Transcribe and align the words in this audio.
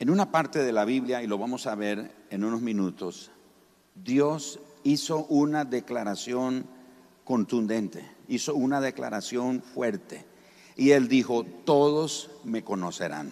En 0.00 0.08
una 0.08 0.30
parte 0.30 0.60
de 0.60 0.72
la 0.72 0.86
Biblia, 0.86 1.22
y 1.22 1.26
lo 1.26 1.36
vamos 1.36 1.66
a 1.66 1.74
ver 1.74 2.10
en 2.30 2.42
unos 2.42 2.62
minutos, 2.62 3.30
Dios 3.94 4.58
hizo 4.82 5.26
una 5.26 5.66
declaración 5.66 6.64
contundente, 7.22 8.10
hizo 8.26 8.54
una 8.54 8.80
declaración 8.80 9.60
fuerte. 9.60 10.24
Y 10.74 10.92
él 10.92 11.06
dijo, 11.06 11.44
todos 11.66 12.30
me 12.44 12.64
conocerán. 12.64 13.30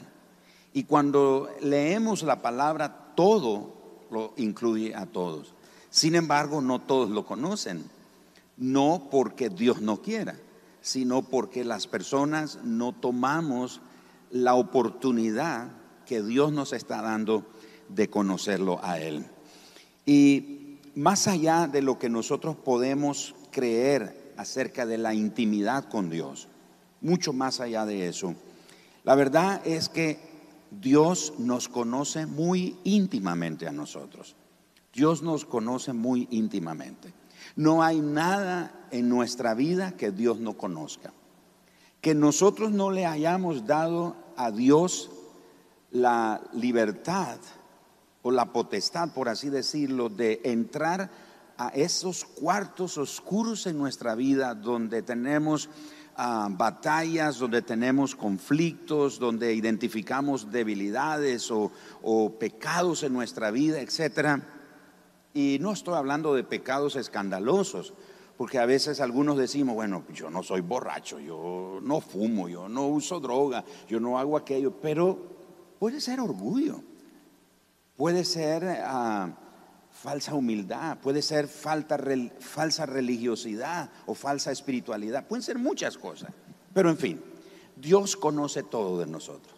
Y 0.75 0.85
cuando 0.85 1.49
leemos 1.63 2.23
la 2.23 2.43
palabra 2.43 3.15
todo, 3.15 3.75
lo 4.11 4.35
incluye 4.37 4.95
a 4.95 5.07
todos. 5.07 5.55
Sin 5.89 6.17
embargo, 6.17 6.61
no 6.61 6.83
todos 6.83 7.09
lo 7.09 7.25
conocen. 7.25 7.83
No 8.59 9.09
porque 9.11 9.49
Dios 9.49 9.81
no 9.81 10.03
quiera, 10.03 10.37
sino 10.83 11.23
porque 11.23 11.65
las 11.65 11.87
personas 11.87 12.59
no 12.63 12.93
tomamos 12.93 13.81
la 14.31 14.55
oportunidad 14.55 15.78
que 16.09 16.23
Dios 16.23 16.53
nos 16.53 16.73
está 16.73 17.03
dando 17.03 17.45
de 17.91 18.09
conocerlo 18.09 18.81
a 18.83 18.99
Él. 18.99 19.27
Y 20.07 20.79
más 20.95 21.29
allá 21.29 21.69
de 21.69 21.83
lo 21.83 21.99
que 21.99 22.09
nosotros 22.09 22.57
podemos 22.57 23.35
creer 23.51 24.33
acerca 24.39 24.87
de 24.87 24.97
la 24.97 25.13
intimidad 25.13 25.85
con 25.85 26.09
Dios, 26.09 26.49
mucho 27.03 27.35
más 27.35 27.61
allá 27.61 27.85
de 27.85 28.09
eso, 28.09 28.35
la 29.05 29.15
verdad 29.15 29.61
es 29.67 29.91
que 29.91 30.19
Dios 30.71 31.35
nos 31.39 31.69
conoce 31.69 32.25
muy 32.25 32.77
íntimamente 32.85 33.67
a 33.67 33.73
nosotros. 33.73 34.35
Dios 34.95 35.23
nos 35.23 35.45
conoce 35.45 35.93
muy 35.93 36.27
íntimamente. 36.31 37.13
No 37.55 37.83
hay 37.83 38.01
nada 38.01 38.89
en 38.91 39.09
nuestra 39.09 39.55
vida 39.55 39.93
que 39.93 40.11
Dios 40.11 40.41
no 40.41 40.55
conozca. 40.55 41.13
Que 42.01 42.15
nosotros 42.15 42.73
no 42.73 42.91
le 42.91 43.05
hayamos 43.05 43.67
dado 43.67 44.17
a 44.37 44.51
Dios 44.51 45.11
la 45.91 46.41
libertad 46.53 47.39
o 48.23 48.31
la 48.31 48.53
potestad, 48.53 49.13
por 49.13 49.29
así 49.29 49.49
decirlo, 49.49 50.09
de 50.09 50.41
entrar 50.45 51.11
a 51.57 51.69
esos 51.69 52.25
cuartos 52.25 52.99
oscuros 52.99 53.67
en 53.67 53.79
nuestra 53.79 54.15
vida 54.15 54.55
donde 54.55 55.03
tenemos 55.03 55.69
ah, 56.17 56.49
batallas, 56.51 57.39
donde 57.39 57.63
tenemos 57.63 58.15
conflictos, 58.15 59.19
donde 59.19 59.55
identificamos 59.55 60.51
debilidades 60.51 61.51
o, 61.51 61.73
o 62.03 62.39
pecados 62.39 63.03
en 63.03 63.13
nuestra 63.13 63.51
vida, 63.51 63.81
etcétera. 63.81 64.41
Y 65.35 65.59
no 65.61 65.73
estoy 65.73 65.95
hablando 65.95 66.35
de 66.35 66.45
pecados 66.45 66.97
escandalosos, 66.97 67.93
porque 68.37 68.59
a 68.59 68.67
veces 68.67 69.01
algunos 69.01 69.37
decimos, 69.37 69.75
bueno, 69.75 70.05
yo 70.15 70.31
no 70.31 70.45
soy 70.45 70.61
borracho, 70.61 71.19
yo 71.19 71.81
no 71.83 72.01
fumo, 72.01 72.49
yo 72.49 72.69
no 72.69 72.87
uso 72.87 73.19
droga, 73.19 73.65
yo 73.89 73.99
no 73.99 74.19
hago 74.19 74.37
aquello, 74.37 74.73
pero 74.81 75.38
puede 75.79 76.01
ser 76.01 76.21
orgullo, 76.21 76.83
puede 77.97 78.25
ser 78.25 78.65
ah, 78.85 79.31
falsa 79.91 80.35
humildad, 80.35 80.99
puede 80.99 81.23
ser 81.23 81.49
falta, 81.49 81.99
falsa 82.41 82.87
religiosidad 82.87 83.91
o 84.07 84.15
falsa 84.15 84.53
espiritualidad, 84.53 85.27
pueden 85.27 85.43
ser 85.43 85.59
muchas 85.59 85.99
cosas, 85.99 86.31
pero 86.73 86.91
en 86.91 86.97
fin, 86.97 87.21
Dios 87.77 88.17
conoce 88.17 88.63
todo 88.63 88.99
de 88.99 89.07
nosotros. 89.07 89.55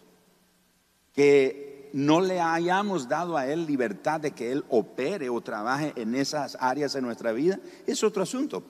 Que 1.13 1.89
no 1.93 2.21
le 2.21 2.39
hayamos 2.39 3.09
dado 3.09 3.37
a 3.37 3.47
Él 3.47 3.65
libertad 3.65 4.19
de 4.19 4.31
que 4.31 4.51
Él 4.51 4.63
opere 4.69 5.29
o 5.29 5.41
trabaje 5.41 5.93
en 5.95 6.15
esas 6.15 6.57
áreas 6.59 6.93
de 6.93 7.01
nuestra 7.01 7.31
vida, 7.31 7.59
es 7.85 8.03
otro 8.03 8.23
asunto. 8.23 8.63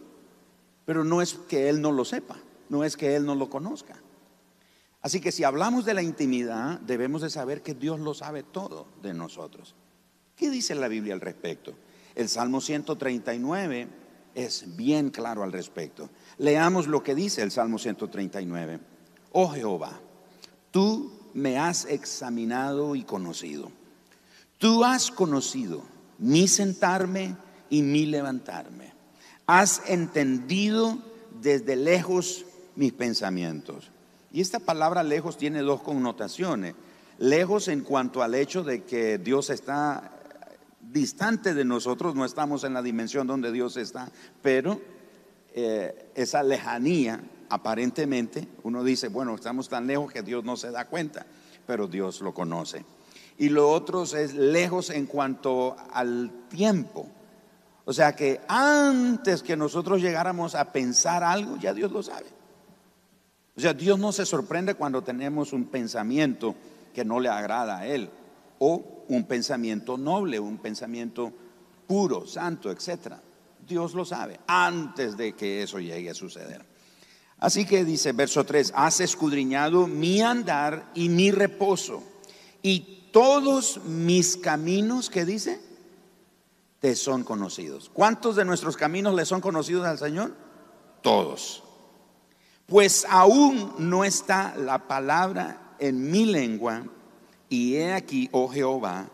Pero 0.86 1.04
no 1.04 1.22
es 1.22 1.36
que 1.48 1.70
Él 1.70 1.82
no 1.82 1.92
lo 1.92 2.06
sepa, 2.06 2.38
no 2.70 2.84
es 2.84 2.98
que 2.98 3.16
Él 3.16 3.26
no 3.26 3.36
lo 3.36 3.50
conozca. 3.50 3.96
Así 5.02 5.20
que 5.20 5.32
si 5.32 5.44
hablamos 5.44 5.86
de 5.86 5.94
la 5.94 6.04
intimidad, 6.04 6.80
debemos 6.82 7.22
de 7.22 7.30
saber 7.30 7.64
que 7.64 7.74
Dios 7.74 8.00
lo 8.00 8.14
sabe 8.14 8.44
todo 8.44 8.88
de 9.02 9.14
nosotros. 9.14 9.76
¿Qué 10.36 10.50
dice 10.50 10.76
la 10.76 10.88
Biblia 10.88 11.14
al 11.14 11.22
respecto? 11.22 11.74
El 12.16 12.30
Salmo 12.30 12.62
139 12.62 13.88
es 14.36 14.76
bien 14.76 15.10
claro 15.10 15.44
al 15.44 15.52
respecto. 15.52 16.10
Leamos 16.38 16.88
lo 16.88 17.04
que 17.04 17.16
dice 17.16 17.42
el 17.42 17.52
Salmo 17.52 17.80
139. 17.80 18.80
Oh 19.32 19.50
Jehová, 19.50 20.00
tú 20.70 21.12
me 21.34 21.58
has 21.58 21.86
examinado 21.86 22.96
y 22.96 23.04
conocido. 23.04 23.72
Tú 24.58 24.84
has 24.84 25.10
conocido 25.10 25.84
mi 26.20 26.48
sentarme 26.48 27.36
y 27.70 27.82
mi 27.82 28.06
levantarme. 28.06 28.94
Has 29.48 29.82
entendido 29.88 31.00
desde 31.42 31.76
lejos 31.76 32.46
mis 32.76 32.94
pensamientos. 32.94 33.90
Y 34.34 34.42
esta 34.42 34.60
palabra 34.60 35.04
lejos 35.04 35.38
tiene 35.38 35.62
dos 35.62 35.82
connotaciones. 35.82 36.76
Lejos 37.18 37.68
en 37.68 37.82
cuanto 37.82 38.24
al 38.24 38.36
hecho 38.36 38.64
de 38.64 38.84
que 38.84 39.18
Dios 39.18 39.50
está 39.50 40.12
distante 40.80 41.54
de 41.54 41.66
nosotros, 41.66 42.16
no 42.16 42.26
estamos 42.26 42.64
en 42.64 42.74
la 42.74 42.82
dimensión 42.82 43.28
donde 43.28 43.52
Dios 43.52 43.78
está, 43.78 44.10
pero 44.42 44.82
eh, 45.54 46.12
esa 46.16 46.44
lejanía 46.44 47.22
aparentemente 47.50 48.48
uno 48.64 48.84
dice, 48.84 49.10
bueno, 49.10 49.36
estamos 49.36 49.68
tan 49.68 49.86
lejos 49.86 50.12
que 50.12 50.22
Dios 50.22 50.44
no 50.44 50.56
se 50.56 50.72
da 50.72 50.86
cuenta, 50.86 51.26
pero 51.68 51.88
Dios 51.88 52.22
lo 52.22 52.34
conoce. 52.34 52.86
Y 53.38 53.50
lo 53.50 53.70
otro 53.70 54.04
es 54.04 54.34
lejos 54.34 54.90
en 54.90 55.06
cuanto 55.06 55.76
al 55.94 56.32
tiempo. 56.50 57.08
O 57.86 57.94
sea 57.94 58.16
que 58.16 58.40
antes 58.48 59.44
que 59.44 59.58
nosotros 59.58 60.02
llegáramos 60.02 60.56
a 60.56 60.72
pensar 60.72 61.24
algo, 61.24 61.58
ya 61.58 61.74
Dios 61.74 61.92
lo 61.92 62.04
sabe. 62.04 62.28
O 63.56 63.60
sea, 63.60 63.74
Dios 63.74 64.00
no 64.00 64.12
se 64.12 64.26
sorprende 64.26 64.76
cuando 64.76 65.04
tenemos 65.04 65.54
un 65.54 65.66
pensamiento 65.66 66.56
que 66.94 67.06
no 67.06 67.20
le 67.20 67.30
agrada 67.30 67.80
a 67.80 67.88
Él, 67.88 68.10
o 68.60 69.04
un 69.08 69.26
pensamiento 69.26 69.98
noble, 69.98 70.40
un 70.40 70.58
pensamiento 70.58 71.32
puro, 71.88 72.26
santo, 72.26 72.72
etc. 72.72 73.16
Dios 73.68 73.94
lo 73.94 74.06
sabe 74.06 74.40
antes 74.48 75.18
de 75.18 75.34
que 75.34 75.64
eso 75.64 75.80
llegue 75.80 76.10
a 76.10 76.14
suceder. 76.14 76.66
Así 77.40 77.66
que 77.66 77.84
dice 77.84 78.12
verso 78.12 78.46
3, 78.46 78.74
has 78.76 79.00
escudriñado 79.00 79.88
mi 79.88 80.22
andar 80.22 80.92
y 80.94 81.10
mi 81.10 81.32
reposo 81.32 82.04
y 82.62 83.10
todos 83.12 83.82
mis 83.84 84.38
caminos, 84.38 85.10
¿qué 85.10 85.26
dice? 85.26 85.60
Te 86.80 86.96
son 86.96 87.24
conocidos. 87.24 87.90
¿Cuántos 87.92 88.36
de 88.36 88.46
nuestros 88.46 88.78
caminos 88.78 89.16
le 89.16 89.26
son 89.26 89.42
conocidos 89.42 89.86
al 89.86 89.98
Señor? 89.98 90.34
Todos. 91.02 91.64
Pues 92.68 93.06
aún 93.10 93.74
no 93.78 94.04
está 94.04 94.56
la 94.56 94.88
palabra 94.88 95.76
en 95.80 96.10
mi 96.10 96.26
lengua 96.26 96.84
y 97.50 97.76
he 97.76 97.94
aquí, 97.94 98.30
oh 98.32 98.48
Jehová, 98.48 99.08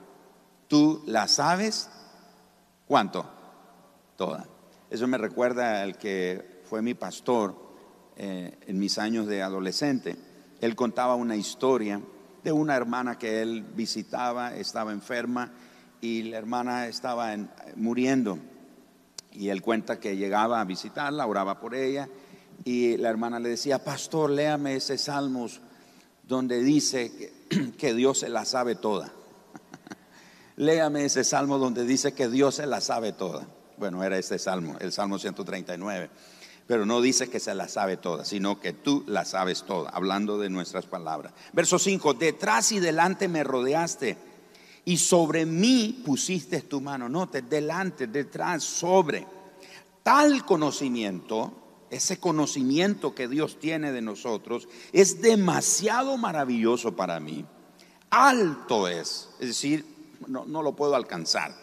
tú 0.68 1.02
la 1.06 1.28
sabes. 1.28 1.90
¿Cuánto? 2.86 3.26
Toda. 4.16 4.48
Eso 4.90 5.08
me 5.08 5.18
recuerda 5.18 5.82
al 5.82 5.98
que 5.98 6.62
fue 6.70 6.82
mi 6.82 6.94
pastor 6.94 7.68
eh, 8.20 8.58
en 8.66 8.80
mis 8.80 8.98
años 8.98 9.28
de 9.28 9.44
adolescente, 9.44 10.18
él 10.60 10.76
contaba 10.76 11.14
una 11.14 11.36
historia 11.36 12.02
de 12.44 12.52
una 12.52 12.76
hermana 12.76 13.20
que 13.20 13.44
él 13.44 13.64
visitaba, 13.76 14.56
estaba 14.56 14.92
enferma 14.92 15.52
y 16.02 16.24
la 16.24 16.38
hermana 16.38 16.88
estaba 16.88 17.36
muriendo. 17.76 18.40
Y 19.32 19.50
él 19.50 19.62
cuenta 19.62 20.00
que 20.00 20.18
llegaba 20.18 20.60
a 20.60 20.66
visitarla, 20.66 21.28
oraba 21.28 21.60
por 21.60 21.76
ella 21.76 22.10
y 22.66 22.98
la 22.98 23.10
hermana 23.10 23.40
le 23.40 23.50
decía, 23.50 23.84
pastor, 23.84 24.30
léame 24.30 24.76
ese 24.76 24.98
salmos 24.98 25.62
donde 26.24 26.62
dice 26.62 27.32
que, 27.78 27.94
Dios 27.96 28.20
se 28.20 28.30
la 28.30 28.46
sabe 28.46 28.76
toda. 28.76 29.12
léame 30.58 31.06
ese 31.06 31.24
salmo 31.24 31.58
donde 31.58 31.86
dice 31.86 32.14
que 32.14 32.28
Dios 32.30 32.56
se 32.56 32.66
la 32.66 32.82
sabe 32.82 33.14
toda. 33.14 33.48
Bueno, 33.78 34.04
era 34.04 34.18
este 34.18 34.40
salmo, 34.40 34.76
el 34.80 34.92
salmo 34.92 35.20
139 35.20 36.10
pero 36.68 36.86
no 36.86 37.00
dice 37.00 37.30
que 37.30 37.40
se 37.40 37.56
la 37.56 37.70
sabe 37.70 37.96
toda, 37.96 38.26
sino 38.26 38.60
que 38.60 38.74
tú 38.74 39.06
la 39.08 39.24
sabes 39.24 39.64
toda, 39.64 39.90
hablando 39.90 40.38
de 40.38 40.50
nuestras 40.50 40.86
palabras. 40.86 41.32
Verso 41.54 41.80
5, 41.80 42.16
detrás 42.16 42.74
y 42.74 42.82
delante 42.82 43.30
me 43.30 43.46
rodeaste 43.46 44.18
y 44.84 44.98
sobre 44.98 45.46
mí 45.46 46.02
pusiste 46.06 46.62
tu 46.62 46.82
mano. 46.82 47.10
Note, 47.10 47.42
delante, 47.42 48.08
detrás, 48.08 48.64
sobre. 48.64 49.26
Tal 50.02 50.46
conocimiento, 50.46 51.67
ese 51.90 52.20
conocimiento 52.20 53.16
que 53.16 53.28
Dios 53.28 53.60
tiene 53.60 53.92
de 53.92 54.02
nosotros, 54.02 54.68
es 54.92 55.22
demasiado 55.22 56.18
maravilloso 56.18 56.96
para 56.96 57.20
mí. 57.20 57.46
Alto 58.10 58.88
es, 58.88 59.30
es 59.40 59.48
decir, 59.48 59.86
no, 60.28 60.46
lo 60.62 60.76
puedo 60.76 60.96
alcanzar, 60.96 61.56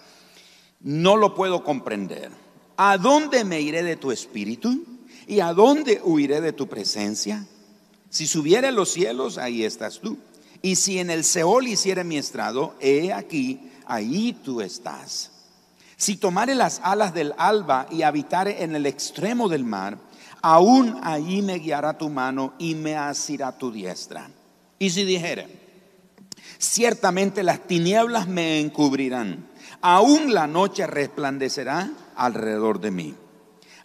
no 0.81 1.17
lo 1.17 1.35
puedo 1.35 1.65
comprender. 1.65 2.31
¿A 2.77 2.99
dónde 2.99 3.45
me 3.45 3.61
iré 3.61 3.83
de 3.83 3.97
tu 3.97 4.11
espíritu? 4.13 4.85
¿Y 5.27 5.41
a 5.41 5.53
dónde 5.53 6.01
huiré 6.05 6.41
de 6.41 6.53
tu 6.53 6.69
presencia? 6.69 7.47
Si 8.11 8.27
subiere 8.27 8.69
a 8.69 8.73
los 8.73 8.91
cielos, 8.91 9.39
ahí 9.39 9.65
estás 9.65 10.01
tú. 10.01 10.19
Y 10.61 10.77
si 10.77 10.99
en 10.99 11.11
el 11.11 11.25
Seol 11.25 11.67
hiciere 11.67 12.05
mi 12.05 12.17
estrado, 12.17 12.75
he 12.81 13.13
aquí, 13.13 13.71
ahí 13.87 14.33
tú 14.45 14.61
estás. 14.61 15.31
Si 15.97 16.17
tomare 16.17 16.55
las 16.55 16.81
alas 16.83 17.15
del 17.15 17.35
alba 17.39 17.87
y 17.91 18.03
habitare 18.03 18.63
en 18.65 18.75
el 18.75 18.87
extremo 18.87 19.49
del 19.49 19.65
mar, 19.65 19.99
aún 20.45 21.01
ahí 21.03 21.41
me 21.41 21.59
guiará 21.59 21.97
tu 21.97 22.11
mano 22.11 22.53
y 22.59 22.75
me 22.75 22.97
asirá 22.97 23.57
tu 23.57 23.73
diestra. 23.73 24.29
Y 24.79 24.91
si 24.91 25.05
dijere, 25.05 25.65
Ciertamente 26.59 27.43
las 27.43 27.67
tinieblas 27.67 28.29
me 28.29 28.61
encubrirán, 28.61 29.47
aún 29.81 30.33
la 30.33 30.47
noche 30.47 30.87
resplandecerá 30.87 31.91
alrededor 32.17 32.81
de 32.81 32.91
mí. 32.91 33.15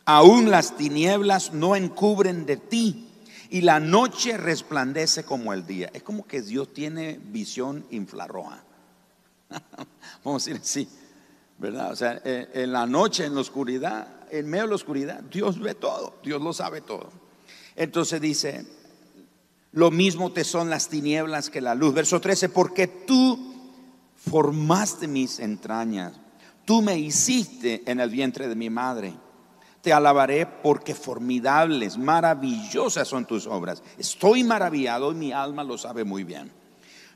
Aún 0.06 0.50
las 0.50 0.76
tinieblas 0.76 1.54
no 1.54 1.76
encubren 1.76 2.46
de 2.46 2.58
ti 2.58 3.08
y 3.50 3.62
la 3.62 3.80
noche 3.80 4.38
resplandece 4.38 5.24
como 5.24 5.54
el 5.54 5.66
día. 5.66 5.90
Es 5.94 6.04
como 6.04 6.26
que 6.26 6.42
Dios 6.42 6.74
tiene 6.74 7.20
visión 7.22 7.86
infrarroja. 7.92 8.64
Vamos 10.24 10.48
a 10.48 10.52
decir 10.52 10.62
así, 10.62 10.90
¿verdad? 11.58 11.92
O 11.92 11.96
sea, 11.96 12.22
eh, 12.24 12.50
en 12.54 12.72
la 12.72 12.86
noche, 12.86 13.26
en 13.26 13.36
la 13.36 13.42
oscuridad, 13.42 14.08
en 14.32 14.50
medio 14.50 14.64
de 14.64 14.70
la 14.70 14.76
oscuridad, 14.76 15.24
Dios 15.24 15.60
ve 15.60 15.76
todo, 15.76 16.16
Dios 16.24 16.42
lo 16.42 16.54
sabe 16.54 16.82
todo. 16.82 17.10
Entonces 17.76 18.20
dice, 18.20 18.66
lo 19.72 19.92
mismo 19.92 20.32
te 20.32 20.44
son 20.44 20.70
las 20.70 20.90
tinieblas 20.90 21.50
que 21.50 21.62
la 21.62 21.76
luz. 21.76 21.94
Verso 21.94 22.20
13, 22.20 22.50
porque 22.50 22.88
tú 22.88 23.56
formaste 24.16 25.08
mis 25.08 25.40
entrañas, 25.40 26.14
tú 26.66 26.82
me 26.82 26.98
hiciste 26.98 27.84
en 27.86 28.00
el 28.00 28.10
vientre 28.10 28.48
de 28.48 28.56
mi 28.56 28.70
madre. 28.70 29.14
Te 29.82 29.94
alabaré 29.94 30.46
porque 30.46 30.94
formidables, 30.94 31.98
maravillosas 31.98 33.08
son 33.08 33.26
tus 33.26 33.48
obras. 33.48 33.82
Estoy 33.98 34.44
maravillado 34.44 35.14
y 35.14 35.16
mi 35.16 35.32
alma 35.32 35.64
lo 35.64 35.78
sabe 35.78 36.04
muy 36.04 36.26
bien. 36.26 36.52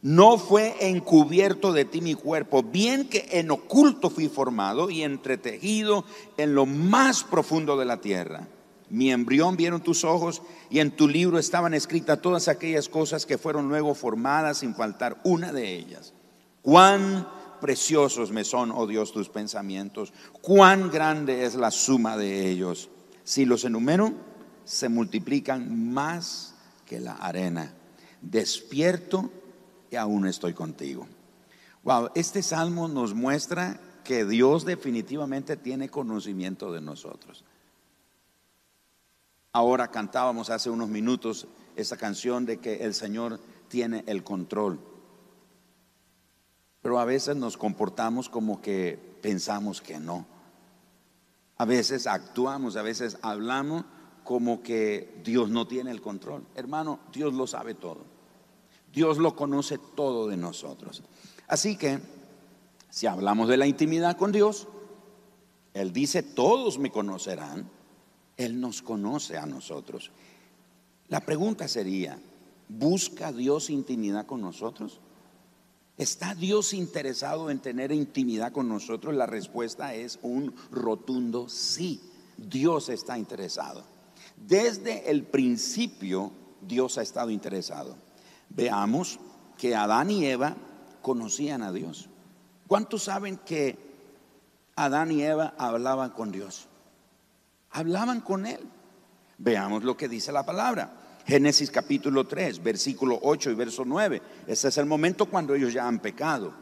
No 0.04 0.38
fue 0.38 0.76
encubierto 0.82 1.72
de 1.72 1.86
ti 1.86 2.02
mi 2.02 2.14
cuerpo, 2.14 2.62
bien 2.62 3.08
que 3.08 3.26
en 3.32 3.50
oculto 3.52 4.10
fui 4.10 4.28
formado 4.28 4.90
y 4.90 5.02
entretejido 5.02 6.04
en 6.36 6.56
lo 6.56 6.66
más 6.66 7.24
profundo 7.24 7.78
de 7.78 7.86
la 7.86 8.02
tierra. 8.02 8.50
Mi 8.90 9.14
embrión 9.14 9.56
vieron 9.56 9.82
tus 9.82 10.04
ojos 10.04 10.42
y 10.70 10.80
en 10.80 10.92
tu 10.92 11.08
libro 11.08 11.40
estaban 11.40 11.74
escritas 11.74 12.22
todas 12.22 12.50
aquellas 12.50 12.90
cosas 12.90 13.26
que 13.26 13.38
fueron 13.38 13.70
luego 13.70 13.96
formadas 13.96 14.58
sin 14.58 14.76
faltar 14.76 15.22
una 15.24 15.54
de 15.54 15.74
ellas. 15.74 16.14
Cuán 16.62 17.26
preciosos 17.62 18.30
me 18.30 18.44
son, 18.44 18.72
oh 18.72 18.86
Dios, 18.86 19.14
tus 19.14 19.30
pensamientos, 19.30 20.12
cuán 20.42 20.92
grande 20.92 21.46
es 21.46 21.56
la 21.56 21.72
suma 21.72 22.18
de 22.18 22.50
ellos. 22.50 22.90
Si 23.24 23.46
los 23.46 23.64
enumero, 23.64 24.12
se 24.66 24.90
multiplican 24.90 25.94
más 25.94 26.56
que 26.86 27.00
la 27.00 27.14
arena. 27.14 27.74
Despierto 28.22 29.32
y 29.94 29.96
aún 29.96 30.26
estoy 30.26 30.56
contigo. 30.56 31.08
Wow, 31.84 32.10
este 32.16 32.42
salmo 32.42 32.88
nos 32.88 33.14
muestra 33.14 33.80
que 34.04 34.26
Dios 34.26 34.66
definitivamente 34.66 35.56
tiene 35.56 35.88
conocimiento 35.88 36.74
de 36.74 36.82
nosotros. 36.82 37.44
Ahora 39.52 39.90
cantábamos 39.90 40.50
hace 40.50 40.72
unos 40.72 40.90
minutos 40.90 41.46
esa 41.76 41.96
canción 41.96 42.48
de 42.48 42.58
que 42.58 42.84
el 42.86 42.96
Señor 42.96 43.40
tiene 43.68 44.04
el 44.08 44.24
control. 44.24 44.80
Pero 46.82 47.00
a 47.00 47.06
veces 47.06 47.36
nos 47.36 47.56
comportamos 47.56 48.30
como 48.30 48.62
que 48.62 48.98
pensamos 49.22 49.80
que 49.80 50.00
no. 50.00 50.26
A 51.58 51.66
veces 51.66 52.08
actuamos, 52.08 52.78
a 52.78 52.82
veces 52.82 53.20
hablamos 53.22 53.86
como 54.24 54.64
que 54.64 55.22
Dios 55.24 55.52
no 55.52 55.68
tiene 55.68 55.92
el 55.92 56.02
control. 56.02 56.48
Hermano, 56.56 57.00
Dios 57.14 57.36
lo 57.36 57.46
sabe 57.46 57.76
todo. 57.76 58.13
Dios 58.94 59.18
lo 59.18 59.36
conoce 59.36 59.78
todo 59.78 60.28
de 60.28 60.38
nosotros. 60.38 61.04
Así 61.48 61.76
que, 61.78 62.00
si 62.90 63.08
hablamos 63.08 63.50
de 63.50 63.58
la 63.58 63.66
intimidad 63.66 64.18
con 64.18 64.32
Dios, 64.32 64.68
Él 65.74 65.92
dice, 65.92 66.22
todos 66.22 66.78
me 66.78 66.92
conocerán. 66.92 67.70
Él 68.38 68.60
nos 68.60 68.82
conoce 68.82 69.38
a 69.38 69.46
nosotros. 69.46 70.12
La 71.08 71.20
pregunta 71.22 71.68
sería, 71.68 72.20
¿busca 72.70 73.32
Dios 73.32 73.70
intimidad 73.70 74.26
con 74.26 74.42
nosotros? 74.42 75.00
¿Está 75.98 76.34
Dios 76.34 76.74
interesado 76.74 77.52
en 77.52 77.60
tener 77.60 77.92
intimidad 77.92 78.52
con 78.52 78.68
nosotros? 78.68 79.16
La 79.16 79.28
respuesta 79.28 79.94
es 79.94 80.18
un 80.24 80.56
rotundo 80.72 81.50
sí. 81.50 82.02
Dios 82.38 82.90
está 82.90 83.18
interesado. 83.18 83.84
Desde 84.36 85.12
el 85.12 85.24
principio 85.24 86.32
Dios 86.62 86.98
ha 86.98 87.04
estado 87.04 87.30
interesado. 87.30 87.96
Veamos 88.56 89.20
que 89.58 89.76
Adán 89.76 90.12
y 90.12 90.26
Eva 90.26 90.56
conocían 91.02 91.64
a 91.64 91.72
Dios. 91.72 92.10
¿Cuántos 92.68 93.04
saben 93.04 93.38
que 93.38 93.78
Adán 94.76 95.12
y 95.12 95.24
Eva 95.24 95.54
hablaban 95.58 96.12
con 96.12 96.32
Dios? 96.32 96.68
Hablaban 97.72 98.22
con 98.22 98.46
Él. 98.46 98.60
Veamos 99.38 99.84
lo 99.84 99.98
que 99.98 100.08
dice 100.08 100.32
la 100.32 100.46
palabra. 100.46 100.92
Génesis 101.26 101.72
capítulo 101.72 102.26
3, 102.26 102.62
versículo 102.62 103.20
8 103.22 103.52
y 103.52 103.56
verso 103.56 103.84
9. 103.86 104.22
Ese 104.48 104.68
es 104.68 104.78
el 104.78 104.86
momento 104.86 105.26
cuando 105.26 105.56
ellos 105.56 105.74
ya 105.74 105.88
han 105.88 106.00
pecado. 106.00 106.54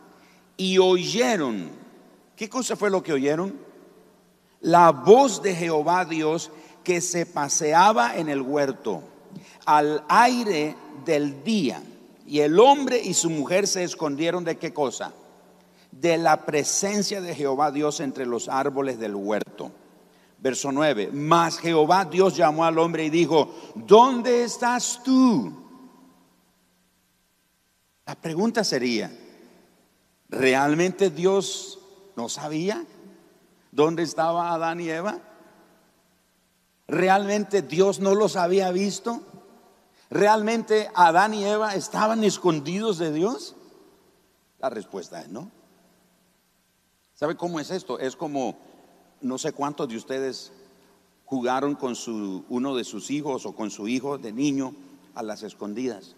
Y 0.55 0.77
oyeron. 0.77 1.69
¿Qué 2.35 2.49
cosa 2.49 2.75
fue 2.75 2.89
lo 2.89 3.03
que 3.03 3.13
oyeron? 3.13 3.53
La 4.61 4.91
voz 4.91 5.41
de 5.41 5.55
Jehová 5.55 6.05
Dios 6.05 6.51
que 6.83 7.01
se 7.01 7.25
paseaba 7.25 8.15
en 8.15 8.29
el 8.29 8.41
huerto 8.41 9.03
al 9.65 10.03
aire 10.07 10.75
del 11.05 11.43
día. 11.43 11.81
Y 12.25 12.39
el 12.39 12.59
hombre 12.59 13.01
y 13.01 13.13
su 13.13 13.29
mujer 13.29 13.67
se 13.67 13.83
escondieron 13.83 14.43
de 14.43 14.57
qué 14.57 14.73
cosa? 14.73 15.13
De 15.91 16.17
la 16.17 16.45
presencia 16.45 17.19
de 17.21 17.35
Jehová 17.35 17.71
Dios 17.71 17.99
entre 17.99 18.25
los 18.25 18.47
árboles 18.47 18.99
del 18.99 19.15
huerto. 19.15 19.71
Verso 20.39 20.71
9, 20.71 21.11
mas 21.13 21.59
Jehová 21.59 22.05
Dios 22.05 22.35
llamó 22.35 22.65
al 22.65 22.79
hombre 22.79 23.05
y 23.05 23.09
dijo, 23.11 23.53
¿dónde 23.75 24.43
estás 24.43 25.01
tú? 25.03 25.53
La 28.07 28.15
pregunta 28.15 28.63
sería, 28.63 29.11
¿realmente 30.29 31.11
Dios 31.11 31.79
no 32.15 32.27
sabía 32.27 32.83
dónde 33.71 34.01
estaba 34.01 34.51
Adán 34.51 34.79
y 34.79 34.89
Eva? 34.89 35.19
¿Realmente 36.87 37.61
Dios 37.61 37.99
no 37.99 38.15
los 38.15 38.35
había 38.35 38.71
visto? 38.71 39.21
¿Realmente 40.11 40.91
Adán 40.93 41.33
y 41.33 41.45
Eva 41.45 41.73
estaban 41.73 42.25
escondidos 42.25 42.97
de 42.97 43.13
Dios? 43.13 43.55
La 44.59 44.69
respuesta 44.69 45.21
es 45.21 45.29
no. 45.29 45.49
¿Sabe 47.15 47.37
cómo 47.37 47.61
es 47.61 47.71
esto? 47.71 47.97
Es 47.97 48.17
como 48.17 48.57
no 49.21 49.37
sé 49.37 49.53
cuántos 49.53 49.87
de 49.87 49.95
ustedes 49.95 50.51
jugaron 51.23 51.75
con 51.75 51.95
su, 51.95 52.43
uno 52.49 52.75
de 52.75 52.83
sus 52.83 53.09
hijos 53.09 53.45
o 53.45 53.55
con 53.55 53.71
su 53.71 53.87
hijo 53.87 54.17
de 54.17 54.33
niño 54.33 54.75
a 55.15 55.23
las 55.23 55.43
escondidas. 55.43 56.17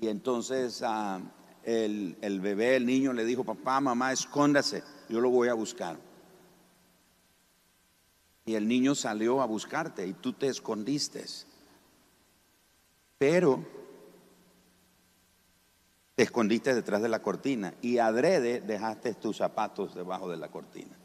Y 0.00 0.06
entonces 0.06 0.84
ah, 0.84 1.20
el, 1.64 2.16
el, 2.20 2.40
bebé, 2.40 2.76
el 2.76 2.86
niño 2.86 3.12
le 3.12 3.24
dijo, 3.24 3.42
papá, 3.42 3.80
mamá, 3.80 4.12
escóndase, 4.12 4.84
yo 5.08 5.20
lo 5.20 5.30
voy 5.30 5.48
a 5.48 5.54
buscar. 5.54 5.98
Y 8.46 8.54
el 8.54 8.68
niño 8.68 8.94
salió 8.94 9.42
a 9.42 9.46
buscarte 9.46 10.06
y 10.06 10.12
tú 10.12 10.32
te 10.32 10.46
escondiste. 10.46 11.24
Pero 13.20 13.62
te 16.14 16.22
escondiste 16.22 16.74
detrás 16.74 17.02
de 17.02 17.10
la 17.10 17.20
cortina 17.20 17.74
y 17.82 17.98
adrede 17.98 18.62
dejaste 18.62 19.12
tus 19.12 19.36
zapatos 19.36 19.94
debajo 19.94 20.30
de 20.30 20.38
la 20.38 20.48
cortina. 20.48 20.96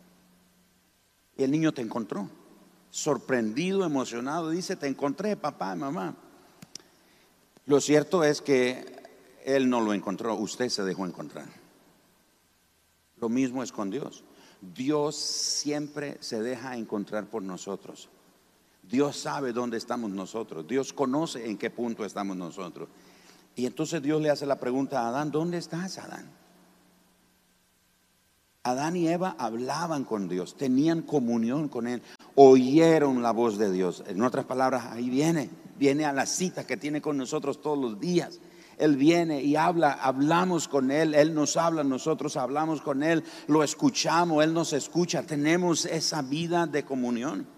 Y 1.35 1.43
el 1.43 1.51
niño 1.51 1.73
te 1.73 1.81
encontró. 1.81 2.29
Sorprendido, 2.89 3.83
emocionado, 3.83 4.49
dice, 4.49 4.77
te 4.77 4.87
encontré, 4.87 5.35
papá, 5.35 5.75
mamá. 5.75 6.15
Lo 7.65 7.81
cierto 7.81 8.23
es 8.23 8.41
que 8.41 8.85
él 9.43 9.69
no 9.69 9.81
lo 9.81 9.93
encontró, 9.93 10.35
usted 10.35 10.69
se 10.69 10.85
dejó 10.85 11.05
encontrar. 11.05 11.49
Lo 13.17 13.27
mismo 13.27 13.61
es 13.61 13.73
con 13.73 13.89
Dios. 13.89 14.23
Dios 14.61 15.17
siempre 15.17 16.17
se 16.21 16.41
deja 16.41 16.77
encontrar 16.77 17.25
por 17.25 17.43
nosotros. 17.43 18.07
Dios 18.89 19.17
sabe 19.17 19.53
dónde 19.53 19.77
estamos 19.77 20.11
nosotros. 20.11 20.67
Dios 20.67 20.93
conoce 20.93 21.49
en 21.49 21.57
qué 21.57 21.69
punto 21.69 22.05
estamos 22.05 22.37
nosotros. 22.37 22.89
Y 23.55 23.65
entonces 23.65 24.01
Dios 24.01 24.21
le 24.21 24.29
hace 24.29 24.45
la 24.45 24.59
pregunta 24.59 25.01
a 25.01 25.07
Adán, 25.07 25.31
¿dónde 25.31 25.57
estás, 25.57 25.97
Adán? 25.97 26.29
Adán 28.63 28.95
y 28.95 29.07
Eva 29.07 29.35
hablaban 29.37 30.05
con 30.05 30.27
Dios, 30.27 30.57
tenían 30.57 31.03
comunión 31.03 31.69
con 31.69 31.85
Él, 31.87 32.01
oyeron 32.33 33.21
la 33.21 33.31
voz 33.31 33.59
de 33.59 33.71
Dios. 33.71 34.03
En 34.07 34.23
otras 34.23 34.45
palabras, 34.45 34.85
ahí 34.91 35.09
viene, 35.09 35.51
viene 35.77 36.03
a 36.03 36.11
la 36.11 36.25
cita 36.25 36.65
que 36.65 36.75
tiene 36.75 36.99
con 36.99 37.15
nosotros 37.15 37.61
todos 37.61 37.77
los 37.77 37.99
días. 37.99 38.39
Él 38.77 38.97
viene 38.97 39.41
y 39.41 39.55
habla, 39.55 39.93
hablamos 39.93 40.67
con 40.67 40.91
Él, 40.91 41.13
Él 41.13 41.33
nos 41.33 41.57
habla, 41.57 41.83
nosotros 41.83 42.35
hablamos 42.37 42.81
con 42.81 43.03
Él, 43.03 43.23
lo 43.47 43.63
escuchamos, 43.63 44.43
Él 44.43 44.53
nos 44.53 44.73
escucha, 44.73 45.23
tenemos 45.23 45.85
esa 45.85 46.23
vida 46.23 46.65
de 46.65 46.83
comunión. 46.83 47.54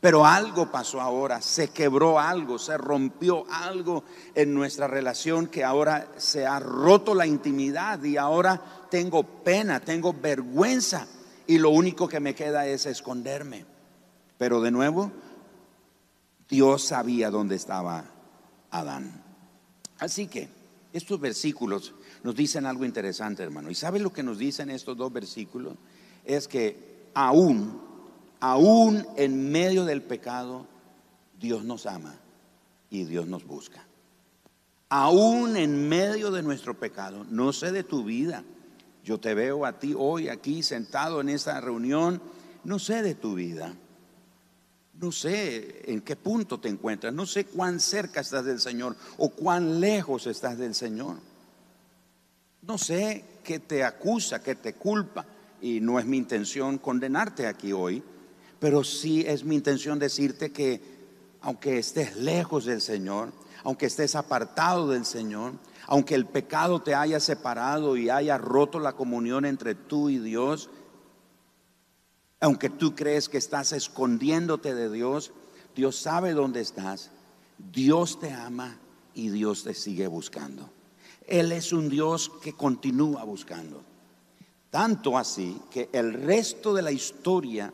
Pero 0.00 0.24
algo 0.24 0.70
pasó 0.70 1.00
ahora, 1.00 1.42
se 1.42 1.68
quebró 1.68 2.18
algo, 2.18 2.58
se 2.58 2.78
rompió 2.78 3.44
algo 3.50 4.04
en 4.34 4.54
nuestra 4.54 4.88
relación 4.88 5.46
que 5.46 5.62
ahora 5.62 6.12
se 6.16 6.46
ha 6.46 6.58
roto 6.58 7.14
la 7.14 7.26
intimidad 7.26 8.02
y 8.02 8.16
ahora 8.16 8.86
tengo 8.90 9.22
pena, 9.22 9.80
tengo 9.80 10.14
vergüenza 10.14 11.06
y 11.46 11.58
lo 11.58 11.70
único 11.70 12.08
que 12.08 12.18
me 12.18 12.34
queda 12.34 12.66
es 12.66 12.86
esconderme. 12.86 13.66
Pero 14.38 14.62
de 14.62 14.70
nuevo, 14.70 15.12
Dios 16.48 16.82
sabía 16.84 17.30
dónde 17.30 17.56
estaba 17.56 18.04
Adán. 18.70 19.22
Así 19.98 20.28
que 20.28 20.48
Estos 20.92 21.20
versículos 21.20 21.94
nos 22.24 22.34
dicen 22.34 22.66
algo 22.66 22.84
interesante, 22.84 23.42
hermano. 23.42 23.70
¿Y 23.70 23.74
sabe 23.74 24.00
lo 24.00 24.12
que 24.12 24.22
nos 24.22 24.38
dicen 24.38 24.70
estos 24.70 24.96
dos 24.96 25.12
versículos? 25.12 25.74
Es 26.24 26.48
que 26.48 27.10
aún, 27.14 27.80
aún 28.40 29.06
en 29.16 29.50
medio 29.50 29.84
del 29.84 30.02
pecado, 30.02 30.66
Dios 31.38 31.64
nos 31.64 31.86
ama 31.86 32.14
y 32.90 33.04
Dios 33.04 33.26
nos 33.26 33.46
busca. 33.46 33.84
Aún 34.88 35.56
en 35.56 35.88
medio 35.88 36.30
de 36.30 36.42
nuestro 36.42 36.78
pecado, 36.78 37.24
no 37.30 37.52
sé 37.52 37.70
de 37.70 37.84
tu 37.84 38.04
vida. 38.04 38.42
Yo 39.04 39.18
te 39.18 39.34
veo 39.34 39.64
a 39.64 39.78
ti 39.78 39.94
hoy 39.96 40.28
aquí 40.28 40.62
sentado 40.62 41.20
en 41.20 41.28
esta 41.28 41.60
reunión, 41.60 42.20
no 42.64 42.78
sé 42.78 43.02
de 43.02 43.14
tu 43.14 43.34
vida. 43.34 43.72
No 45.00 45.12
sé 45.12 45.90
en 45.90 46.02
qué 46.02 46.14
punto 46.14 46.60
te 46.60 46.68
encuentras, 46.68 47.14
no 47.14 47.24
sé 47.24 47.46
cuán 47.46 47.80
cerca 47.80 48.20
estás 48.20 48.44
del 48.44 48.60
Señor 48.60 48.96
o 49.16 49.30
cuán 49.30 49.80
lejos 49.80 50.26
estás 50.26 50.58
del 50.58 50.74
Señor. 50.74 51.16
No 52.62 52.76
sé 52.76 53.24
qué 53.42 53.60
te 53.60 53.82
acusa, 53.82 54.42
qué 54.42 54.56
te 54.56 54.74
culpa, 54.74 55.24
y 55.62 55.80
no 55.80 55.98
es 55.98 56.04
mi 56.04 56.18
intención 56.18 56.76
condenarte 56.78 57.46
aquí 57.46 57.72
hoy, 57.72 58.02
pero 58.60 58.84
sí 58.84 59.24
es 59.26 59.42
mi 59.42 59.56
intención 59.56 59.98
decirte 59.98 60.52
que 60.52 60.80
aunque 61.40 61.78
estés 61.78 62.16
lejos 62.16 62.66
del 62.66 62.82
Señor, 62.82 63.32
aunque 63.64 63.86
estés 63.86 64.14
apartado 64.14 64.88
del 64.88 65.06
Señor, 65.06 65.54
aunque 65.86 66.14
el 66.14 66.26
pecado 66.26 66.80
te 66.80 66.94
haya 66.94 67.18
separado 67.18 67.96
y 67.96 68.10
haya 68.10 68.38
roto 68.38 68.78
la 68.78 68.92
comunión 68.92 69.46
entre 69.46 69.74
tú 69.74 70.10
y 70.10 70.18
Dios, 70.18 70.68
aunque 72.38 72.70
tú 72.70 72.94
crees 72.94 73.28
que 73.28 73.38
estás 73.38 73.72
escondiéndote 73.72 74.74
de 74.74 74.90
Dios, 74.90 75.32
Dios 75.74 75.96
sabe 75.96 76.32
dónde 76.32 76.60
estás. 76.60 77.10
Dios 77.72 78.18
te 78.20 78.32
ama 78.32 78.78
y 79.14 79.30
Dios 79.30 79.64
te 79.64 79.74
sigue 79.74 80.06
buscando. 80.06 80.70
Él 81.26 81.52
es 81.52 81.72
un 81.72 81.88
Dios 81.88 82.30
que 82.42 82.54
continúa 82.54 83.24
buscando. 83.24 83.82
Tanto 84.70 85.18
así 85.18 85.60
que 85.70 85.88
el 85.92 86.12
resto 86.14 86.72
de 86.74 86.82
la 86.82 86.92
historia 86.92 87.72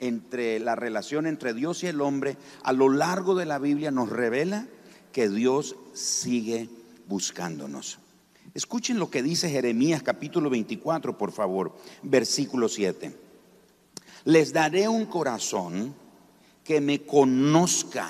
entre 0.00 0.58
la 0.58 0.74
relación 0.74 1.26
entre 1.26 1.54
Dios 1.54 1.82
y 1.82 1.86
el 1.86 2.00
hombre 2.00 2.36
a 2.62 2.72
lo 2.72 2.88
largo 2.88 3.34
de 3.34 3.46
la 3.46 3.58
Biblia 3.58 3.90
nos 3.90 4.08
revela 4.08 4.66
que 5.12 5.28
Dios 5.28 5.76
sigue 5.94 6.68
buscándonos. 7.06 7.98
Escuchen 8.54 8.98
lo 8.98 9.10
que 9.10 9.22
dice 9.22 9.48
Jeremías 9.48 10.02
capítulo 10.02 10.50
24, 10.50 11.16
por 11.16 11.32
favor, 11.32 11.76
versículo 12.02 12.68
7 12.68 13.30
les 14.24 14.52
daré 14.52 14.88
un 14.88 15.06
corazón 15.06 15.94
que 16.64 16.80
me 16.80 17.02
conozca. 17.02 18.08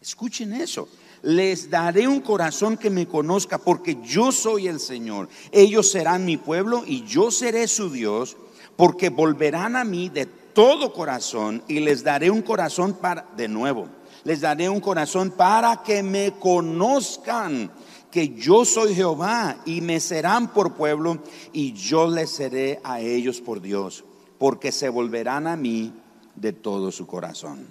Escuchen 0.00 0.52
eso. 0.54 0.88
Les 1.22 1.68
daré 1.68 2.06
un 2.06 2.20
corazón 2.20 2.76
que 2.76 2.90
me 2.90 3.08
conozca 3.08 3.58
porque 3.58 3.98
yo 4.04 4.30
soy 4.30 4.68
el 4.68 4.78
Señor. 4.78 5.28
Ellos 5.50 5.90
serán 5.90 6.24
mi 6.24 6.36
pueblo 6.36 6.84
y 6.86 7.04
yo 7.04 7.30
seré 7.30 7.66
su 7.66 7.90
Dios 7.90 8.36
porque 8.76 9.08
volverán 9.08 9.74
a 9.74 9.82
mí 9.82 10.08
de 10.08 10.26
todo 10.54 10.92
corazón 10.92 11.62
y 11.68 11.80
les 11.80 12.02
daré 12.02 12.30
un 12.30 12.42
corazón 12.42 12.94
para, 12.94 13.26
de 13.36 13.48
nuevo, 13.48 13.88
les 14.24 14.40
daré 14.40 14.68
un 14.68 14.80
corazón 14.80 15.30
para 15.30 15.82
que 15.82 16.02
me 16.02 16.32
conozcan 16.32 17.70
que 18.10 18.34
yo 18.34 18.64
soy 18.64 18.94
Jehová 18.94 19.58
y 19.64 19.80
me 19.80 20.00
serán 20.00 20.52
por 20.52 20.74
pueblo 20.74 21.22
y 21.52 21.72
yo 21.72 22.06
les 22.08 22.30
seré 22.30 22.80
a 22.82 23.00
ellos 23.00 23.40
por 23.40 23.60
Dios 23.60 24.04
porque 24.38 24.72
se 24.72 24.88
volverán 24.88 25.46
a 25.46 25.56
mí 25.56 25.92
de 26.34 26.52
todo 26.52 26.92
su 26.92 27.06
corazón. 27.06 27.68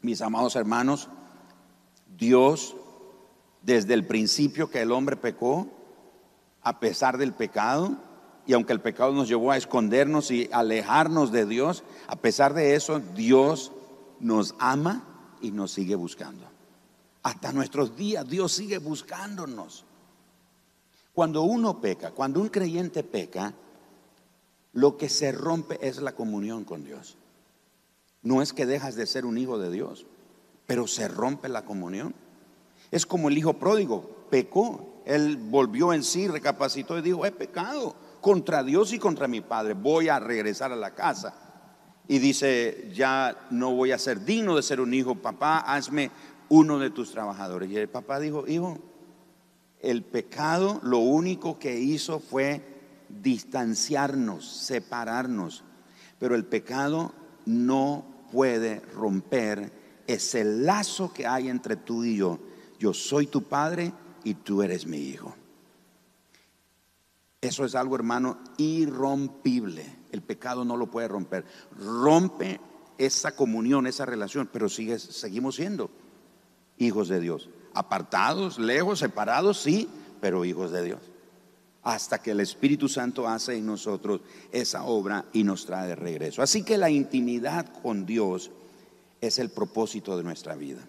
Mis 0.00 0.22
amados 0.22 0.56
hermanos, 0.56 1.08
Dios, 2.16 2.76
desde 3.62 3.94
el 3.94 4.06
principio 4.06 4.70
que 4.70 4.80
el 4.80 4.92
hombre 4.92 5.16
pecó, 5.16 5.66
a 6.62 6.78
pesar 6.78 7.18
del 7.18 7.32
pecado, 7.32 7.96
y 8.46 8.54
aunque 8.54 8.72
el 8.72 8.80
pecado 8.80 9.12
nos 9.12 9.28
llevó 9.28 9.52
a 9.52 9.56
escondernos 9.56 10.30
y 10.30 10.48
alejarnos 10.52 11.30
de 11.30 11.46
Dios, 11.46 11.84
a 12.08 12.16
pesar 12.16 12.54
de 12.54 12.74
eso, 12.74 13.00
Dios 13.14 13.72
nos 14.20 14.54
ama 14.58 15.04
y 15.40 15.52
nos 15.52 15.72
sigue 15.72 15.94
buscando. 15.94 16.44
Hasta 17.22 17.52
nuestros 17.52 17.96
días 17.96 18.28
Dios 18.28 18.52
sigue 18.52 18.78
buscándonos. 18.78 19.84
Cuando 21.14 21.42
uno 21.42 21.80
peca, 21.80 22.10
cuando 22.10 22.40
un 22.40 22.48
creyente 22.48 23.04
peca, 23.04 23.54
lo 24.72 24.96
que 24.96 25.08
se 25.08 25.30
rompe 25.30 25.78
es 25.86 26.00
la 26.00 26.12
comunión 26.12 26.64
con 26.64 26.84
Dios. 26.84 27.16
No 28.22 28.42
es 28.42 28.52
que 28.52 28.66
dejas 28.66 28.96
de 28.96 29.06
ser 29.06 29.26
un 29.26 29.38
hijo 29.38 29.58
de 29.58 29.70
Dios, 29.70 30.06
pero 30.66 30.86
se 30.86 31.06
rompe 31.06 31.48
la 31.48 31.64
comunión. 31.64 32.14
Es 32.90 33.06
como 33.06 33.28
el 33.28 33.38
hijo 33.38 33.54
pródigo, 33.54 34.26
pecó, 34.30 35.02
él 35.04 35.36
volvió 35.36 35.92
en 35.92 36.02
sí, 36.02 36.28
recapacitó 36.28 36.98
y 36.98 37.02
dijo, 37.02 37.26
he 37.26 37.32
pecado 37.32 37.94
contra 38.22 38.62
Dios 38.62 38.92
y 38.94 38.98
contra 38.98 39.28
mi 39.28 39.42
padre, 39.42 39.74
voy 39.74 40.08
a 40.08 40.18
regresar 40.18 40.72
a 40.72 40.76
la 40.76 40.94
casa. 40.94 41.34
Y 42.08 42.20
dice, 42.20 42.90
ya 42.94 43.48
no 43.50 43.74
voy 43.74 43.92
a 43.92 43.98
ser 43.98 44.24
digno 44.24 44.56
de 44.56 44.62
ser 44.62 44.80
un 44.80 44.94
hijo, 44.94 45.16
papá, 45.16 45.58
hazme 45.58 46.10
uno 46.48 46.78
de 46.78 46.90
tus 46.90 47.10
trabajadores. 47.10 47.68
Y 47.68 47.76
el 47.76 47.88
papá 47.88 48.20
dijo, 48.20 48.46
hijo, 48.46 48.78
el 49.80 50.04
pecado 50.04 50.80
lo 50.84 50.98
único 50.98 51.58
que 51.58 51.78
hizo 51.80 52.20
fue 52.20 52.62
distanciarnos, 53.08 54.46
separarnos, 54.46 55.64
pero 56.18 56.36
el 56.36 56.44
pecado 56.44 57.12
no 57.44 58.04
puede 58.30 58.80
romper 58.94 59.72
ese 60.06 60.44
lazo 60.44 61.12
que 61.12 61.26
hay 61.26 61.48
entre 61.48 61.76
tú 61.76 62.04
y 62.04 62.16
yo. 62.16 62.38
Yo 62.78 62.94
soy 62.94 63.26
tu 63.26 63.42
padre 63.42 63.92
y 64.22 64.34
tú 64.34 64.62
eres 64.62 64.86
mi 64.86 64.98
hijo. 64.98 65.34
Eso 67.42 67.64
es 67.64 67.74
algo, 67.74 67.96
hermano, 67.96 68.38
irrompible. 68.56 69.84
El 70.10 70.22
pecado 70.22 70.64
no 70.64 70.76
lo 70.76 70.90
puede 70.90 71.08
romper. 71.08 71.44
Rompe 71.76 72.60
esa 72.96 73.36
comunión, 73.36 73.86
esa 73.86 74.06
relación, 74.06 74.48
pero 74.50 74.68
seguimos 74.68 75.56
siendo 75.56 75.90
hijos 76.78 77.08
de 77.08 77.20
Dios. 77.20 77.50
Apartados, 77.74 78.58
lejos, 78.58 79.00
separados, 79.00 79.60
sí, 79.60 79.88
pero 80.20 80.44
hijos 80.44 80.70
de 80.70 80.84
Dios 80.84 81.00
hasta 81.82 82.22
que 82.22 82.30
el 82.30 82.40
Espíritu 82.40 82.88
Santo 82.88 83.26
hace 83.28 83.56
en 83.56 83.66
nosotros 83.66 84.20
esa 84.52 84.84
obra 84.84 85.24
y 85.32 85.42
nos 85.42 85.66
trae 85.66 85.88
de 85.88 85.96
regreso. 85.96 86.42
Así 86.42 86.62
que 86.62 86.78
la 86.78 86.90
intimidad 86.90 87.66
con 87.82 88.06
Dios 88.06 88.50
es 89.20 89.38
el 89.38 89.50
propósito 89.50 90.16
de 90.16 90.22
nuestra 90.22 90.54
vida. 90.54 90.80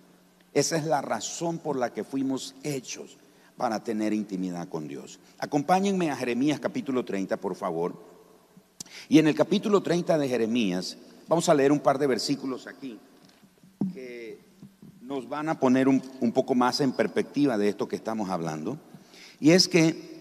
Esa 0.54 0.78
es 0.78 0.86
la 0.86 1.02
razón 1.02 1.58
por 1.58 1.78
la 1.78 1.92
que 1.92 2.04
fuimos 2.04 2.54
hechos 2.64 3.18
para 3.58 3.84
tener 3.84 4.14
intimidad 4.14 4.68
con 4.70 4.88
Dios. 4.88 5.20
Acompáñenme 5.40 6.10
a 6.10 6.16
Jeremías 6.16 6.60
capítulo 6.60 7.06
30, 7.06 7.38
por 7.38 7.56
favor. 7.56 7.96
Y 9.10 9.20
en 9.20 9.28
el 9.28 9.36
capítulo 9.36 9.82
30 9.82 10.18
de 10.18 10.28
Jeremías, 10.28 10.98
vamos 11.28 11.50
a 11.50 11.54
leer 11.54 11.72
un 11.72 11.80
par 11.80 11.98
de 11.98 12.08
versículos 12.08 12.68
aquí 12.68 13.00
que 13.94 14.40
nos 15.02 15.28
van 15.28 15.50
a 15.50 15.60
poner 15.60 15.88
un, 15.88 16.02
un 16.22 16.32
poco 16.32 16.56
más 16.56 16.80
en 16.82 16.94
perspectiva 16.94 17.58
de 17.58 17.70
esto 17.70 17.88
que 17.88 17.96
estamos 17.96 18.30
hablando. 18.30 18.78
Y 19.40 19.52
es 19.52 19.68
que 19.68 20.14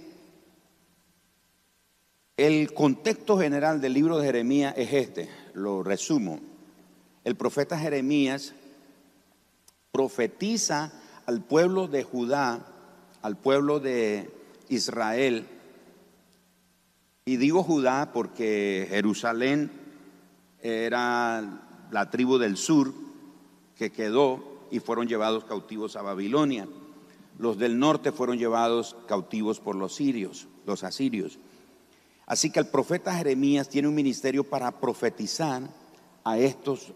el 2.37 2.75
contexto 2.75 3.39
general 3.39 3.81
del 3.81 3.93
libro 3.93 4.19
de 4.19 4.27
Jeremías 4.27 4.75
es 4.77 4.93
este, 4.93 5.29
lo 5.55 5.83
resumo. 5.83 6.41
El 7.25 7.37
profeta 7.37 7.79
Jeremías 7.79 8.55
profetiza 9.93 10.93
al 11.27 11.43
pueblo 11.43 11.87
de 11.87 12.03
Judá, 12.03 12.67
al 13.23 13.37
pueblo 13.37 13.81
de 13.81 14.31
Israel, 14.69 15.47
y 17.25 17.37
digo 17.37 17.63
Judá 17.63 18.11
porque 18.13 18.87
Jerusalén 18.91 19.71
era 20.61 21.87
la 21.91 22.11
tribu 22.11 22.39
del 22.39 22.57
sur 22.57 22.93
que 23.77 23.93
quedó 23.93 24.67
y 24.73 24.81
fueron 24.81 25.07
llevados 25.07 25.45
cautivos 25.45 25.95
a 25.97 26.03
Babilonia. 26.03 26.67
Los 27.39 27.59
del 27.59 27.79
norte 27.79 28.11
fueron 28.11 28.39
llevados 28.39 28.97
cautivos 29.07 29.61
por 29.61 29.77
los 29.77 29.95
sirios, 29.95 30.49
los 30.67 30.83
asirios. 30.83 31.39
Así 32.27 32.51
que 32.51 32.61
el 32.61 32.67
profeta 32.67 33.15
Jeremías 33.15 33.69
tiene 33.69 33.89
un 33.89 33.95
ministerio 33.95 34.45
para 34.45 34.81
profetizar 34.81 35.63
a 36.25 36.39
estos 36.39 36.93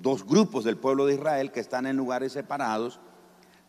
dos 0.00 0.24
grupos 0.24 0.64
del 0.64 0.76
pueblo 0.76 1.06
de 1.06 1.14
Israel 1.14 1.52
que 1.52 1.60
están 1.60 1.86
en 1.86 1.96
lugares 1.96 2.32
separados, 2.32 3.00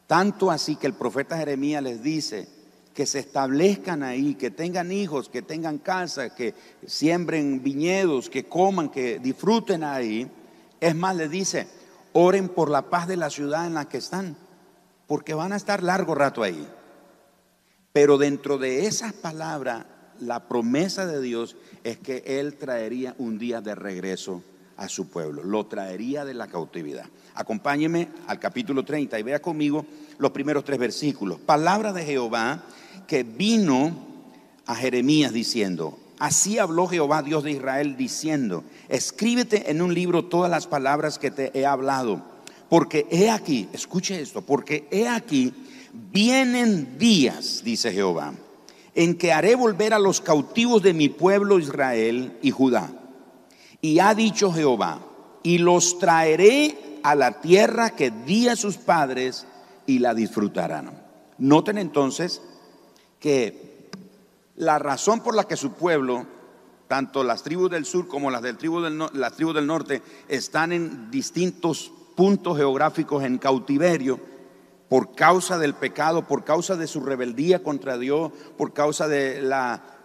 tanto 0.10 0.50
así 0.50 0.76
que 0.76 0.88
el 0.88 0.96
profeta 0.96 1.38
Jeremías 1.38 1.84
les 1.84 2.02
dice 2.02 2.48
que 2.96 3.06
se 3.06 3.20
establezcan 3.20 4.02
ahí, 4.02 4.34
que 4.34 4.50
tengan 4.50 4.92
hijos, 4.92 5.30
que 5.30 5.44
tengan 5.44 5.78
casa, 5.78 6.34
que 6.34 6.56
siembren 6.88 7.62
viñedos, 7.62 8.28
que 8.28 8.46
coman, 8.46 8.90
que 8.90 9.20
disfruten 9.20 9.84
ahí. 9.84 10.28
Es 10.80 10.96
más, 10.96 11.16
les 11.16 11.30
dice, 11.30 11.68
oren 12.14 12.50
por 12.50 12.72
la 12.72 12.90
paz 12.90 13.08
de 13.08 13.18
la 13.18 13.30
ciudad 13.30 13.68
en 13.68 13.76
la 13.76 13.88
que 13.88 14.00
están, 14.00 14.36
porque 15.06 15.36
van 15.36 15.54
a 15.54 15.58
estar 15.58 15.84
largo 15.84 16.16
rato 16.16 16.42
ahí. 16.42 16.68
Pero 17.94 18.18
dentro 18.18 18.58
de 18.58 18.88
esas 18.88 19.14
palabras 19.14 19.86
la 20.20 20.48
promesa 20.48 21.06
de 21.06 21.22
Dios 21.22 21.56
es 21.84 22.00
que 22.00 22.24
Él 22.26 22.56
traería 22.56 23.14
un 23.20 23.38
día 23.38 23.62
de 23.62 23.76
regreso 23.76 24.42
a 24.80 24.88
su 24.88 25.10
pueblo, 25.10 25.44
lo 25.44 25.66
traería 25.66 26.24
de 26.24 26.34
la 26.34 26.48
cautividad. 26.48 27.06
Acompáñeme 27.36 28.08
al 28.28 28.40
capítulo 28.40 28.84
30 28.84 29.20
y 29.20 29.24
vea 29.24 29.42
conmigo 29.42 29.86
los 30.18 30.32
primeros 30.32 30.64
tres 30.64 30.80
versículos. 30.80 31.38
Palabra 31.40 31.92
de 31.92 32.06
Jehová 32.06 32.64
que 33.06 33.24
vino 33.24 33.92
a 34.66 34.76
Jeremías 34.76 35.34
diciendo, 35.34 36.00
así 36.18 36.60
habló 36.60 36.88
Jehová 36.88 37.22
Dios 37.24 37.44
de 37.44 37.52
Israel 37.52 37.98
diciendo, 37.98 38.64
escríbete 38.88 39.70
en 39.70 39.82
un 39.82 39.94
libro 39.94 40.26
todas 40.26 40.50
las 40.50 40.66
palabras 40.66 41.20
que 41.20 41.32
te 41.32 41.52
he 41.60 41.66
hablado, 41.66 42.24
porque 42.70 43.06
he 43.12 43.30
aquí, 43.30 43.68
escuche 43.74 44.22
esto, 44.22 44.42
porque 44.44 44.88
he 44.92 45.10
aquí, 45.10 45.54
vienen 46.12 46.98
días, 46.98 47.64
dice 47.66 47.92
Jehová, 47.92 48.34
en 48.96 49.18
que 49.18 49.34
haré 49.34 49.56
volver 49.56 49.94
a 49.94 50.00
los 50.00 50.22
cautivos 50.22 50.82
de 50.82 50.94
mi 50.94 51.10
pueblo 51.10 51.60
Israel 51.60 52.38
y 52.42 52.52
Judá 52.52 52.99
y 53.82 54.00
ha 54.00 54.14
dicho 54.14 54.52
Jehová, 54.52 55.00
y 55.44 55.58
los 55.58 56.00
traeré 56.00 57.00
a 57.04 57.16
la 57.16 57.40
tierra 57.40 57.92
que 57.92 58.12
di 58.12 58.48
a 58.48 58.56
sus 58.56 58.78
padres 58.78 59.46
y 59.86 60.00
la 60.00 60.14
disfrutarán. 60.14 60.92
Noten 61.38 61.78
entonces 61.78 62.42
que 63.20 63.90
la 64.56 64.78
razón 64.78 65.22
por 65.22 65.36
la 65.36 65.46
que 65.46 65.56
su 65.56 65.72
pueblo, 65.72 66.26
tanto 66.88 67.24
las 67.24 67.44
tribus 67.44 67.72
del 67.72 67.86
sur 67.86 68.08
como 68.08 68.30
las, 68.30 68.42
del 68.42 68.58
tribu 68.58 68.82
del, 68.82 69.00
las 69.14 69.34
tribus 69.34 69.56
del 69.56 69.68
norte, 69.68 70.02
están 70.28 70.74
en 70.74 71.10
distintos 71.10 71.92
puntos 72.16 72.58
geográficos 72.58 73.24
en 73.24 73.38
cautiverio, 73.38 74.20
por 74.90 75.14
causa 75.14 75.60
del 75.60 75.76
pecado, 75.76 76.28
por 76.28 76.44
causa 76.44 76.76
de 76.76 76.88
su 76.88 77.02
rebeldía 77.02 77.62
contra 77.62 78.00
Dios, 78.00 78.32
por 78.58 78.74
causa 78.74 79.08
de 79.08 79.38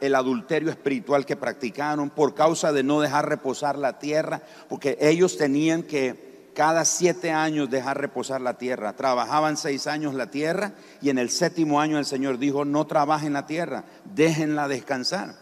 el 0.00 0.14
adulterio 0.14 0.70
espiritual 0.70 1.24
que 1.24 1.36
practicaron, 1.36 2.10
por 2.10 2.34
causa 2.34 2.70
de 2.70 2.82
no 2.82 3.00
dejar 3.00 3.26
reposar 3.28 3.78
la 3.78 3.98
tierra, 3.98 4.42
porque 4.68 4.98
ellos 5.00 5.38
tenían 5.38 5.82
que 5.82 6.50
cada 6.54 6.84
siete 6.84 7.32
años 7.32 7.70
dejar 7.70 7.98
reposar 7.98 8.42
la 8.42 8.58
tierra. 8.58 8.94
Trabajaban 8.94 9.56
seis 9.56 9.86
años 9.86 10.14
la 10.14 10.30
tierra 10.30 10.74
y 11.00 11.08
en 11.08 11.18
el 11.18 11.30
séptimo 11.30 11.80
año 11.80 11.98
el 11.98 12.04
Señor 12.04 12.38
dijo, 12.38 12.66
no 12.66 12.86
trabajen 12.86 13.32
la 13.32 13.46
tierra, 13.46 13.84
déjenla 14.04 14.68
descansar. 14.68 15.34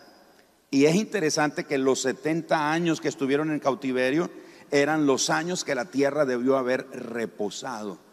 Y 0.71 0.87
es 0.87 0.95
interesante 0.95 1.65
que 1.65 1.77
los 1.79 2.01
70 2.01 2.73
años 2.73 3.01
que 3.01 3.09
estuvieron 3.09 3.51
en 3.51 3.59
cautiverio 3.59 4.31
eran 4.71 5.05
los 5.05 5.29
años 5.31 5.65
que 5.65 5.75
la 5.75 5.87
tierra 5.87 6.25
debió 6.25 6.57
haber 6.57 6.89
reposado 6.93 8.12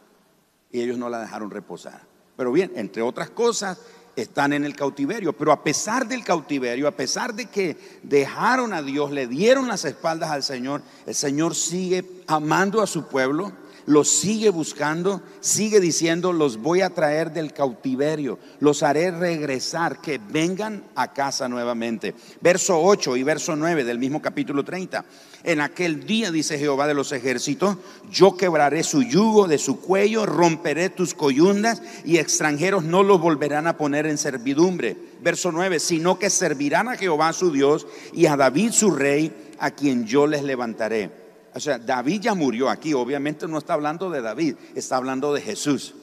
y 0.72 0.82
ellos 0.82 0.98
no 0.98 1.10
la 1.10 1.20
dejaron 1.20 1.50
reposar. 1.50 2.02
Pero 2.36 2.52
bien, 2.52 2.72
entre 2.76 3.02
otras 3.02 3.30
cosas, 3.30 3.80
están 4.16 4.54
en 4.54 4.66
el 4.66 4.76
cautiverio. 4.76 5.34
Pero 5.34 5.52
a 5.52 5.64
pesar 5.64 6.08
del 6.08 6.24
cautiverio, 6.24 6.88
a 6.88 6.92
pesar 6.92 7.34
de 7.34 7.48
que 7.48 7.78
dejaron 8.04 8.74
a 8.74 8.82
Dios, 8.82 9.12
le 9.12 9.28
dieron 9.28 9.68
las 9.68 9.86
espaldas 9.86 10.30
al 10.30 10.44
Señor, 10.44 10.82
el 11.06 11.16
Señor 11.16 11.56
sigue 11.56 12.06
amando 12.28 12.82
a 12.82 12.88
su 12.88 13.08
pueblo 13.08 13.52
los 13.90 14.08
sigue 14.08 14.52
buscando, 14.52 15.20
sigue 15.40 15.80
diciendo, 15.80 16.32
los 16.32 16.58
voy 16.58 16.82
a 16.82 16.92
traer 16.92 17.34
del 17.34 17.54
cautiverio, 17.54 18.38
los 18.60 18.84
haré 18.84 19.10
regresar, 19.10 20.00
que 20.00 20.20
vengan 20.20 20.84
a 20.94 21.12
casa 21.12 21.50
nuevamente. 21.50 22.14
Verso 22.40 22.80
8 22.80 23.18
y 23.18 23.24
verso 23.24 23.56
9 23.56 23.84
del 23.84 23.98
mismo 23.98 24.22
capítulo 24.22 24.64
30. 24.64 25.04
En 25.44 25.60
aquel 25.60 26.06
día, 26.06 26.32
dice 26.32 26.60
Jehová 26.60 26.86
de 26.86 26.94
los 26.94 27.12
ejércitos, 27.14 27.78
yo 28.12 28.38
quebraré 28.38 28.84
su 28.84 29.02
yugo 29.02 29.48
de 29.48 29.58
su 29.58 29.80
cuello, 29.80 30.28
romperé 30.28 30.92
tus 30.92 31.16
coyundas 31.16 31.82
y 32.06 32.20
extranjeros 32.20 32.84
no 32.84 33.02
los 33.02 33.20
volverán 33.20 33.66
a 33.66 33.76
poner 33.76 34.06
en 34.06 34.20
servidumbre. 34.20 34.98
Verso 35.24 35.52
9, 35.52 35.80
sino 35.80 36.20
que 36.20 36.30
servirán 36.30 36.90
a 36.90 36.96
Jehová 36.96 37.34
su 37.34 37.52
Dios 37.52 37.88
y 38.14 38.28
a 38.28 38.38
David 38.38 38.72
su 38.72 38.92
rey, 38.92 39.34
a 39.58 39.72
quien 39.72 40.06
yo 40.06 40.28
les 40.28 40.44
levantaré 40.44 41.19
o 41.54 41.60
sea, 41.60 41.78
David 41.78 42.22
ya 42.22 42.34
murió 42.34 42.70
aquí, 42.70 42.94
obviamente 42.94 43.48
no 43.48 43.58
está 43.58 43.74
hablando 43.74 44.10
de 44.10 44.22
David, 44.22 44.56
está 44.76 44.98
hablando 44.98 45.34
de 45.34 45.42
Jesús. 45.42 45.94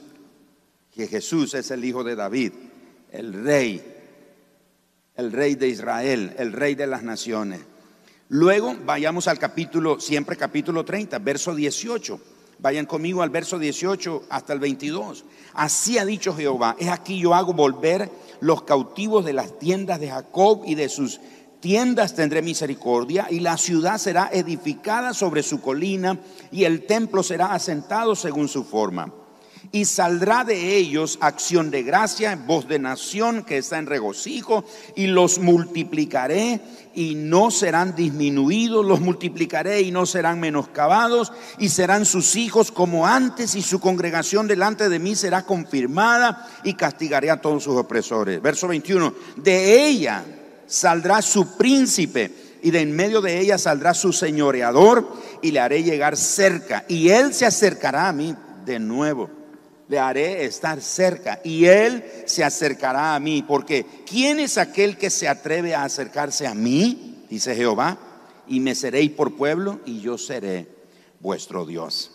Que 0.93 1.07
Jesús 1.07 1.55
es 1.55 1.71
el 1.71 1.85
hijo 1.85 2.03
de 2.05 2.17
David, 2.17 2.53
el 3.13 3.45
rey, 3.45 3.83
el 5.15 5.33
rey 5.33 5.55
de 5.55 5.69
Israel, 5.69 6.35
el 6.39 6.53
rey 6.53 6.75
de 6.75 6.87
las 6.87 7.03
naciones. 7.03 7.61
Luego 8.29 8.75
vayamos 8.85 9.29
al 9.29 9.39
capítulo, 9.39 10.01
siempre 10.01 10.37
capítulo 10.37 10.85
30, 10.85 11.19
verso 11.21 11.55
18. 11.55 12.21
Vayan 12.59 12.87
conmigo 12.87 13.23
al 13.23 13.31
verso 13.31 13.59
18 13.59 14.25
hasta 14.31 14.53
el 14.53 14.59
22. 14.59 15.25
Así 15.53 15.99
ha 15.99 16.05
dicho 16.05 16.35
Jehová, 16.35 16.77
es 16.79 16.89
aquí 16.89 17.21
yo 17.21 17.35
hago 17.35 17.53
volver 17.53 18.11
los 18.41 18.63
cautivos 18.63 19.25
de 19.25 19.33
las 19.33 19.59
tiendas 19.59 20.01
de 20.01 20.11
Jacob 20.11 20.63
y 20.67 20.75
de 20.75 20.89
sus 20.89 21.21
tiendas 21.61 22.15
tendré 22.15 22.43
misericordia 22.43 23.27
y 23.31 23.41
la 23.41 23.57
ciudad 23.57 23.99
será 23.99 24.31
edificada 24.33 25.15
sobre 25.15 25.43
su 25.43 25.61
colina 25.61 26.19
y 26.51 26.65
el 26.65 26.87
templo 26.87 27.23
será 27.23 27.53
asentado 27.53 28.15
según 28.15 28.49
su 28.49 28.65
forma. 28.65 29.13
Y 29.73 29.85
saldrá 29.85 30.45
de 30.45 30.77
ellos 30.77 31.19
acción 31.21 31.71
de 31.71 31.83
gracia, 31.83 32.37
voz 32.37 32.69
de 32.69 32.79
nación 32.79 33.43
que 33.43 33.59
está 33.59 33.79
en 33.79 33.87
regocijo, 33.87 34.65
y 34.95 35.09
los 35.09 35.39
multiplicaré 35.41 36.61
y 36.95 37.17
no 37.17 37.51
serán 37.51 37.97
disminuidos, 37.97 38.87
los 38.87 39.01
multiplicaré 39.01 39.83
y 39.83 39.91
no 39.91 40.07
serán 40.07 40.39
menoscabados, 40.39 41.33
y 41.59 41.69
serán 41.69 42.07
sus 42.07 42.37
hijos 42.37 42.71
como 42.71 43.07
antes, 43.07 43.57
y 43.57 43.63
su 43.63 43.81
congregación 43.81 44.47
delante 44.47 44.89
de 44.89 45.01
mí 45.01 45.17
será 45.17 45.45
confirmada, 45.45 46.49
y 46.63 46.75
castigaré 46.75 47.31
a 47.31 47.41
todos 47.41 47.65
sus 47.65 47.77
opresores. 47.77 48.41
Verso 48.41 48.69
21, 48.69 49.13
de 49.37 49.89
ella 49.89 50.25
saldrá 50.67 51.23
su 51.23 51.57
príncipe 51.57 52.59
y 52.63 52.71
de 52.71 52.81
en 52.81 52.95
medio 52.95 53.21
de 53.21 53.39
ella 53.39 53.59
saldrá 53.59 53.95
su 53.95 54.13
señoreador 54.13 55.09
y 55.43 55.53
le 55.53 55.61
haré 55.61 55.83
llegar 55.83 56.17
cerca 56.17 56.85
y 56.89 57.11
él 57.11 57.33
se 57.33 57.47
acercará 57.47 58.09
a 58.09 58.13
mí 58.13 58.35
de 58.65 58.79
nuevo. 58.79 59.31
Le 59.89 60.01
haré 60.01 60.45
estar 60.45 60.81
cerca 60.81 61.41
y 61.45 61.67
él 61.67 62.05
se 62.25 62.43
acercará 62.43 63.15
a 63.15 63.21
mí 63.21 63.45
porque 63.47 63.87
¿quién 64.05 64.41
es 64.41 64.59
aquel 64.59 64.99
que 64.99 65.11
se 65.11 65.29
atreve 65.29 65.75
a 65.75 65.85
acercarse 65.85 66.47
a 66.47 66.55
mí? 66.55 67.25
Dice 67.31 67.55
Jehová 67.55 67.99
y 68.49 68.59
me 68.61 68.75
seréis 68.75 69.13
por 69.13 69.37
pueblo 69.37 69.81
y 69.87 70.01
yo 70.01 70.19
seré 70.19 70.69
vuestro 71.21 71.67
Dios. 71.67 72.11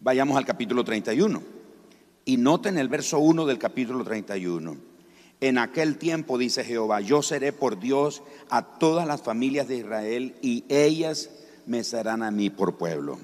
Vayamos 0.00 0.36
al 0.36 0.46
capítulo 0.46 0.82
31 0.82 1.42
y 2.24 2.36
noten 2.38 2.78
el 2.78 2.88
verso 2.88 3.18
1 3.20 3.46
del 3.46 3.58
capítulo 3.58 4.02
31. 4.02 4.89
En 5.40 5.56
aquel 5.56 5.96
tiempo, 5.96 6.36
dice 6.36 6.64
Jehová, 6.64 7.00
yo 7.00 7.22
seré 7.22 7.52
por 7.52 7.80
Dios 7.80 8.22
a 8.50 8.78
todas 8.78 9.06
las 9.06 9.22
familias 9.22 9.68
de 9.68 9.76
Israel 9.76 10.34
y 10.42 10.64
ellas 10.68 11.30
me 11.66 11.82
serán 11.82 12.22
a 12.22 12.30
mí 12.30 12.50
por 12.50 12.76
pueblo. 12.76 13.18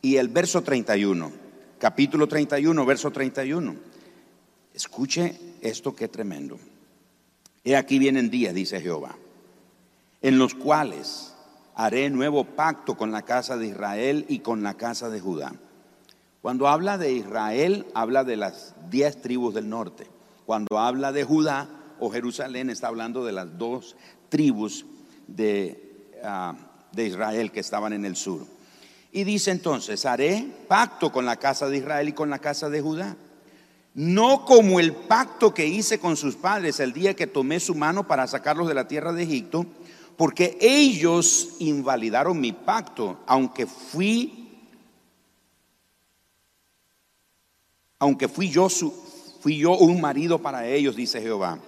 Y 0.00 0.16
el 0.16 0.28
verso 0.28 0.62
31, 0.62 1.30
capítulo 1.78 2.26
31, 2.26 2.86
verso 2.86 3.10
31. 3.10 3.74
Escuche 4.72 5.38
esto 5.60 5.94
que 5.94 6.08
tremendo. 6.08 6.58
He 7.62 7.76
aquí 7.76 7.98
vienen 7.98 8.30
días, 8.30 8.54
dice 8.54 8.80
Jehová, 8.80 9.16
en 10.22 10.38
los 10.38 10.54
cuales 10.54 11.34
haré 11.74 12.08
nuevo 12.10 12.44
pacto 12.44 12.96
con 12.96 13.12
la 13.12 13.22
casa 13.22 13.56
de 13.56 13.66
Israel 13.66 14.24
y 14.28 14.38
con 14.40 14.62
la 14.62 14.74
casa 14.74 15.10
de 15.10 15.20
Judá. 15.20 15.54
Cuando 16.42 16.68
habla 16.68 16.98
de 16.98 17.12
Israel, 17.12 17.86
habla 17.94 18.24
de 18.24 18.36
las 18.36 18.74
diez 18.90 19.20
tribus 19.20 19.54
del 19.54 19.68
norte. 19.68 20.13
Cuando 20.46 20.78
habla 20.78 21.12
de 21.12 21.24
Judá 21.24 21.68
o 21.98 22.10
Jerusalén, 22.10 22.70
está 22.70 22.88
hablando 22.88 23.24
de 23.24 23.32
las 23.32 23.58
dos 23.58 23.96
tribus 24.28 24.84
de, 25.26 26.10
ah, 26.22 26.54
de 26.92 27.06
Israel 27.06 27.50
que 27.50 27.60
estaban 27.60 27.92
en 27.92 28.04
el 28.04 28.16
sur. 28.16 28.46
Y 29.12 29.24
dice 29.24 29.52
entonces, 29.52 30.04
haré 30.06 30.46
pacto 30.66 31.12
con 31.12 31.24
la 31.24 31.36
casa 31.36 31.68
de 31.68 31.78
Israel 31.78 32.08
y 32.08 32.12
con 32.12 32.30
la 32.30 32.40
casa 32.40 32.68
de 32.68 32.80
Judá. 32.80 33.16
No 33.94 34.44
como 34.44 34.80
el 34.80 34.92
pacto 34.92 35.54
que 35.54 35.66
hice 35.66 36.00
con 36.00 36.16
sus 36.16 36.34
padres 36.34 36.80
el 36.80 36.92
día 36.92 37.14
que 37.14 37.28
tomé 37.28 37.60
su 37.60 37.76
mano 37.76 38.08
para 38.08 38.26
sacarlos 38.26 38.66
de 38.66 38.74
la 38.74 38.88
tierra 38.88 39.12
de 39.12 39.22
Egipto, 39.22 39.66
porque 40.16 40.58
ellos 40.60 41.50
invalidaron 41.60 42.40
mi 42.40 42.52
pacto, 42.52 43.20
aunque 43.26 43.66
fui 43.66 44.40
aunque 48.00 48.28
fui 48.28 48.50
yo 48.50 48.68
su, 48.68 48.92
Fui 49.44 49.58
yo 49.58 49.76
un 49.76 50.00
marido 50.00 50.38
para 50.38 50.66
ellos, 50.66 50.96
dice 50.96 51.20
Jehová. 51.20 51.58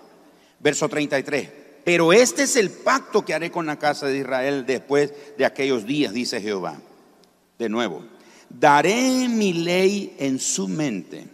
Verso 0.61 0.89
33. 0.89 1.51
Pero 1.85 2.11
este 2.11 2.45
es 2.45 2.57
el 2.57 2.71
pacto 2.71 3.23
que 3.23 3.35
haré 3.35 3.51
con 3.51 3.67
la 3.67 3.79
casa 3.79 4.07
de 4.07 4.17
Israel 4.17 4.65
después 4.65 5.13
de 5.37 5.45
aquellos 5.45 5.85
días, 5.85 6.15
dice 6.15 6.41
Jehová. 6.41 6.81
De 7.59 7.69
nuevo, 7.69 8.03
daré 8.49 9.29
mi 9.29 9.53
ley 9.53 10.17
en 10.19 10.39
su 10.39 10.69
mente 10.69 11.29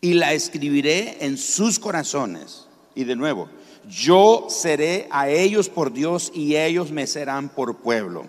y 0.00 0.14
la 0.14 0.32
escribiré 0.32 1.16
en 1.24 1.36
sus 1.36 1.80
corazones. 1.80 2.68
Y 2.94 3.02
de 3.02 3.16
nuevo, 3.16 3.48
yo 3.88 4.46
seré 4.50 5.08
a 5.10 5.28
ellos 5.28 5.68
por 5.68 5.92
Dios 5.92 6.30
y 6.32 6.54
ellos 6.54 6.92
me 6.92 7.08
serán 7.08 7.48
por 7.48 7.78
pueblo. 7.78 8.28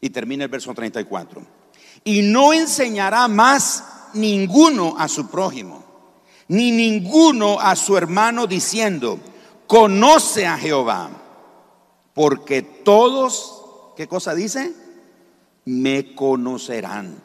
Y 0.00 0.08
termina 0.08 0.44
el 0.44 0.50
verso 0.50 0.72
34. 0.72 1.42
Y 2.02 2.22
no 2.22 2.54
enseñará 2.54 3.28
más 3.28 3.84
ninguno 4.14 4.94
a 4.96 5.06
su 5.06 5.28
prójimo 5.28 5.84
ni 6.48 6.70
ninguno 6.70 7.60
a 7.60 7.76
su 7.76 7.96
hermano 7.96 8.46
diciendo, 8.46 9.18
conoce 9.66 10.46
a 10.46 10.58
Jehová, 10.58 11.10
porque 12.14 12.62
todos 12.62 13.64
¿qué 13.94 14.08
cosa 14.08 14.34
dice? 14.34 14.72
Me 15.64 16.14
conocerán. 16.14 17.22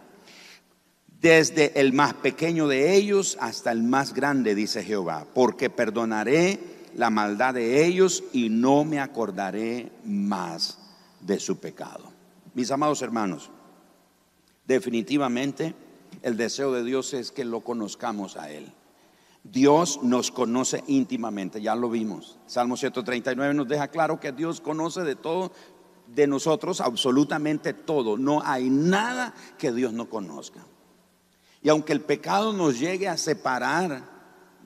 Desde 1.21 1.79
el 1.79 1.91
más 1.91 2.13
pequeño 2.13 2.67
de 2.67 2.95
ellos 2.95 3.37
hasta 3.41 3.71
el 3.71 3.83
más 3.83 4.13
grande, 4.13 4.55
dice 4.55 4.83
Jehová, 4.83 5.25
porque 5.33 5.69
perdonaré 5.69 6.59
la 6.95 7.09
maldad 7.09 7.55
de 7.55 7.85
ellos 7.85 8.23
y 8.31 8.49
no 8.49 8.85
me 8.85 8.99
acordaré 8.99 9.91
más 10.05 10.77
de 11.19 11.39
su 11.39 11.59
pecado. 11.59 12.11
Mis 12.53 12.71
amados 12.71 13.01
hermanos, 13.01 13.49
definitivamente 14.65 15.75
el 16.21 16.37
deseo 16.37 16.71
de 16.71 16.83
Dios 16.85 17.13
es 17.13 17.31
que 17.31 17.43
lo 17.43 17.61
conozcamos 17.61 18.37
a 18.37 18.49
Él. 18.49 18.71
Dios 19.43 19.99
nos 20.03 20.31
conoce 20.31 20.83
íntimamente, 20.87 21.61
ya 21.61 21.75
lo 21.75 21.89
vimos. 21.89 22.37
Salmo 22.45 22.77
139 22.77 23.53
nos 23.53 23.67
deja 23.67 23.87
claro 23.87 24.19
que 24.19 24.31
Dios 24.31 24.61
conoce 24.61 25.01
de 25.01 25.15
todo, 25.15 25.51
de 26.07 26.27
nosotros, 26.27 26.81
absolutamente 26.81 27.73
todo. 27.73 28.17
No 28.17 28.41
hay 28.43 28.69
nada 28.69 29.33
que 29.57 29.71
Dios 29.71 29.93
no 29.93 30.09
conozca. 30.09 30.65
Y 31.61 31.69
aunque 31.69 31.93
el 31.93 32.01
pecado 32.01 32.53
nos 32.53 32.79
llegue 32.79 33.07
a 33.07 33.17
separar 33.17 34.03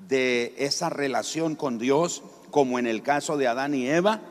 de 0.08 0.54
esa 0.58 0.90
relación 0.90 1.56
con 1.56 1.78
Dios, 1.78 2.24
como 2.52 2.78
en 2.78 2.88
el 2.88 3.02
caso 3.02 3.38
de 3.38 3.48
Adán 3.48 3.74
y 3.74 3.88
Eva, 3.88 4.22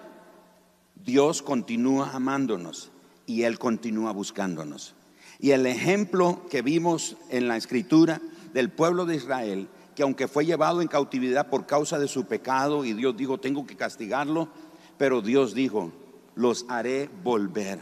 Dios 1.05 1.43
continúa 1.43 2.11
amándonos 2.13 2.91
y 3.27 3.43
Él 3.43 3.59
continúa 3.59 4.13
buscándonos. 4.13 4.95
Y 5.41 5.51
el 5.51 5.67
ejemplo 5.67 6.43
que 6.49 6.63
vimos 6.63 7.17
en 7.31 7.49
la 7.49 7.57
escritura 7.57 8.21
del 8.53 8.71
pueblo 8.71 9.07
de 9.07 9.17
Israel, 9.17 9.69
que 9.95 10.03
aunque 10.03 10.29
fue 10.29 10.47
llevado 10.47 10.81
en 10.81 10.89
cautividad 10.89 11.49
por 11.49 11.67
causa 11.67 11.99
de 11.99 12.09
su 12.09 12.25
pecado 12.25 12.85
y 12.85 12.93
Dios 12.93 13.17
dijo, 13.17 13.39
tengo 13.39 13.67
que 13.67 13.77
castigarlo, 13.77 14.49
pero 14.99 15.21
Dios 15.21 15.55
dijo, 15.55 15.93
los 16.35 16.65
haré 16.69 17.11
volver, 17.23 17.81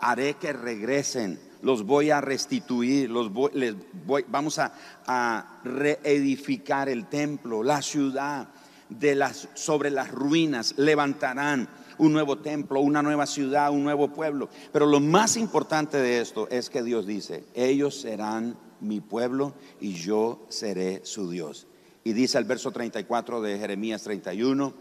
haré 0.00 0.34
que 0.34 0.52
regresen, 0.52 1.40
los 1.62 1.84
voy 1.84 2.10
a 2.10 2.20
restituir, 2.20 3.10
los 3.10 3.30
les 3.54 3.74
voy, 4.06 4.24
vamos 4.28 4.58
a, 4.58 4.72
a 5.06 5.60
reedificar 5.64 6.88
el 6.88 7.06
templo, 7.06 7.62
la 7.62 7.82
ciudad, 7.82 8.48
de 8.90 9.14
las, 9.14 9.48
sobre 9.54 9.90
las 9.90 10.10
ruinas 10.10 10.74
levantarán 10.76 11.68
un 11.98 12.12
nuevo 12.12 12.38
templo, 12.38 12.80
una 12.80 13.02
nueva 13.02 13.26
ciudad, 13.26 13.70
un 13.70 13.84
nuevo 13.84 14.08
pueblo. 14.08 14.48
Pero 14.72 14.86
lo 14.86 15.00
más 15.00 15.36
importante 15.36 15.98
de 15.98 16.20
esto 16.20 16.48
es 16.50 16.70
que 16.70 16.82
Dios 16.82 17.06
dice, 17.06 17.44
ellos 17.54 18.00
serán 18.00 18.56
mi 18.80 19.00
pueblo 19.00 19.54
y 19.80 19.94
yo 19.94 20.40
seré 20.48 21.04
su 21.04 21.30
Dios. 21.30 21.66
Y 22.04 22.12
dice 22.12 22.38
el 22.38 22.44
verso 22.44 22.70
34 22.72 23.42
de 23.42 23.58
Jeremías 23.58 24.02
31, 24.02 24.72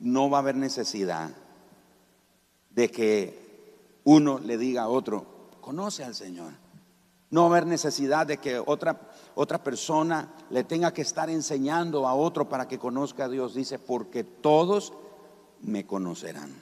no 0.00 0.30
va 0.30 0.38
a 0.38 0.40
haber 0.40 0.56
necesidad 0.56 1.30
de 2.70 2.90
que 2.90 3.46
uno 4.04 4.38
le 4.38 4.56
diga 4.58 4.82
a 4.82 4.88
otro, 4.88 5.26
conoce 5.60 6.04
al 6.04 6.14
Señor. 6.14 6.52
No 7.30 7.42
va 7.42 7.46
a 7.46 7.50
haber 7.50 7.66
necesidad 7.66 8.26
de 8.26 8.38
que 8.38 8.58
otra, 8.58 9.10
otra 9.34 9.62
persona 9.62 10.32
le 10.50 10.62
tenga 10.64 10.92
que 10.92 11.02
estar 11.02 11.28
enseñando 11.28 12.06
a 12.06 12.14
otro 12.14 12.48
para 12.48 12.68
que 12.68 12.78
conozca 12.78 13.24
a 13.24 13.28
Dios. 13.28 13.54
Dice, 13.54 13.78
porque 13.78 14.22
todos 14.22 14.92
me 15.62 15.84
conocerán. 15.86 16.54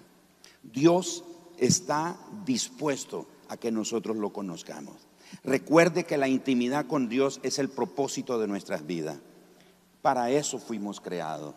Dios 0.62 1.22
está 1.58 2.16
dispuesto 2.46 3.26
a 3.48 3.56
que 3.56 3.70
nosotros 3.70 4.16
lo 4.16 4.32
conozcamos. 4.32 4.94
Recuerde 5.42 6.04
que 6.04 6.16
la 6.16 6.28
intimidad 6.28 6.86
con 6.86 7.08
Dios 7.08 7.40
es 7.42 7.58
el 7.58 7.68
propósito 7.68 8.38
de 8.38 8.46
nuestras 8.46 8.86
vidas. 8.86 9.18
Para 10.02 10.30
eso 10.30 10.58
fuimos 10.58 11.00
creados, 11.00 11.54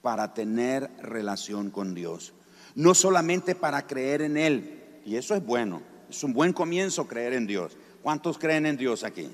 para 0.00 0.34
tener 0.34 0.90
relación 1.02 1.70
con 1.70 1.94
Dios. 1.94 2.32
No 2.74 2.94
solamente 2.94 3.54
para 3.54 3.86
creer 3.86 4.22
en 4.22 4.36
Él, 4.36 5.00
y 5.04 5.16
eso 5.16 5.34
es 5.34 5.44
bueno, 5.44 5.82
es 6.08 6.22
un 6.24 6.32
buen 6.32 6.52
comienzo 6.52 7.08
creer 7.08 7.34
en 7.34 7.46
Dios. 7.46 7.76
¿Cuántos 8.02 8.38
creen 8.38 8.66
en 8.66 8.76
Dios 8.76 9.04
aquí? 9.04 9.28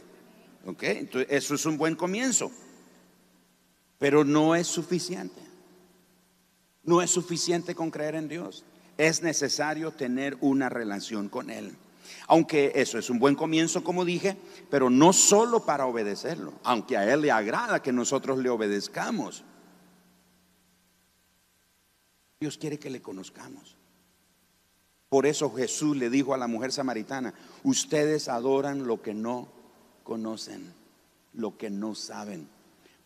¿Ok? 0.66 0.82
Entonces, 0.82 1.28
eso 1.30 1.54
es 1.54 1.66
un 1.66 1.78
buen 1.78 1.94
comienzo, 1.94 2.50
pero 3.98 4.24
no 4.24 4.54
es 4.54 4.66
suficiente. 4.66 5.40
No 6.84 7.02
es 7.02 7.10
suficiente 7.10 7.74
con 7.74 7.90
creer 7.90 8.14
en 8.14 8.28
Dios. 8.28 8.64
Es 8.96 9.22
necesario 9.22 9.92
tener 9.92 10.36
una 10.40 10.68
relación 10.68 11.28
con 11.28 11.50
Él. 11.50 11.76
Aunque 12.28 12.72
eso 12.74 12.98
es 12.98 13.08
un 13.08 13.18
buen 13.18 13.34
comienzo, 13.34 13.82
como 13.82 14.04
dije, 14.04 14.36
pero 14.70 14.90
no 14.90 15.14
solo 15.14 15.64
para 15.64 15.86
obedecerlo, 15.86 16.52
aunque 16.62 16.96
a 16.96 17.12
Él 17.12 17.22
le 17.22 17.32
agrada 17.32 17.82
que 17.82 17.90
nosotros 17.90 18.38
le 18.38 18.50
obedezcamos. 18.50 19.44
Dios 22.38 22.58
quiere 22.58 22.78
que 22.78 22.90
le 22.90 23.00
conozcamos. 23.00 23.76
Por 25.08 25.24
eso 25.24 25.50
Jesús 25.54 25.96
le 25.96 26.10
dijo 26.10 26.34
a 26.34 26.38
la 26.38 26.46
mujer 26.46 26.70
samaritana, 26.70 27.32
ustedes 27.64 28.28
adoran 28.28 28.86
lo 28.86 29.00
que 29.00 29.14
no 29.14 29.48
conocen, 30.04 30.72
lo 31.32 31.56
que 31.56 31.70
no 31.70 31.94
saben. 31.94 32.46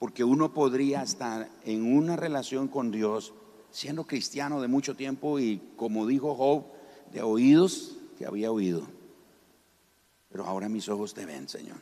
Porque 0.00 0.24
uno 0.24 0.52
podría 0.52 1.02
estar 1.02 1.48
en 1.64 1.96
una 1.96 2.16
relación 2.16 2.66
con 2.66 2.90
Dios 2.90 3.32
siendo 3.70 4.04
cristiano 4.04 4.60
de 4.60 4.66
mucho 4.66 4.96
tiempo 4.96 5.38
y 5.38 5.62
como 5.76 6.08
dijo 6.08 6.34
Job, 6.34 6.64
de 7.12 7.22
oídos 7.22 7.96
que 8.18 8.26
había 8.26 8.50
oído. 8.50 8.82
Pero 10.32 10.46
ahora 10.46 10.68
mis 10.68 10.88
ojos 10.88 11.12
te 11.12 11.26
ven, 11.26 11.48
Señor. 11.48 11.76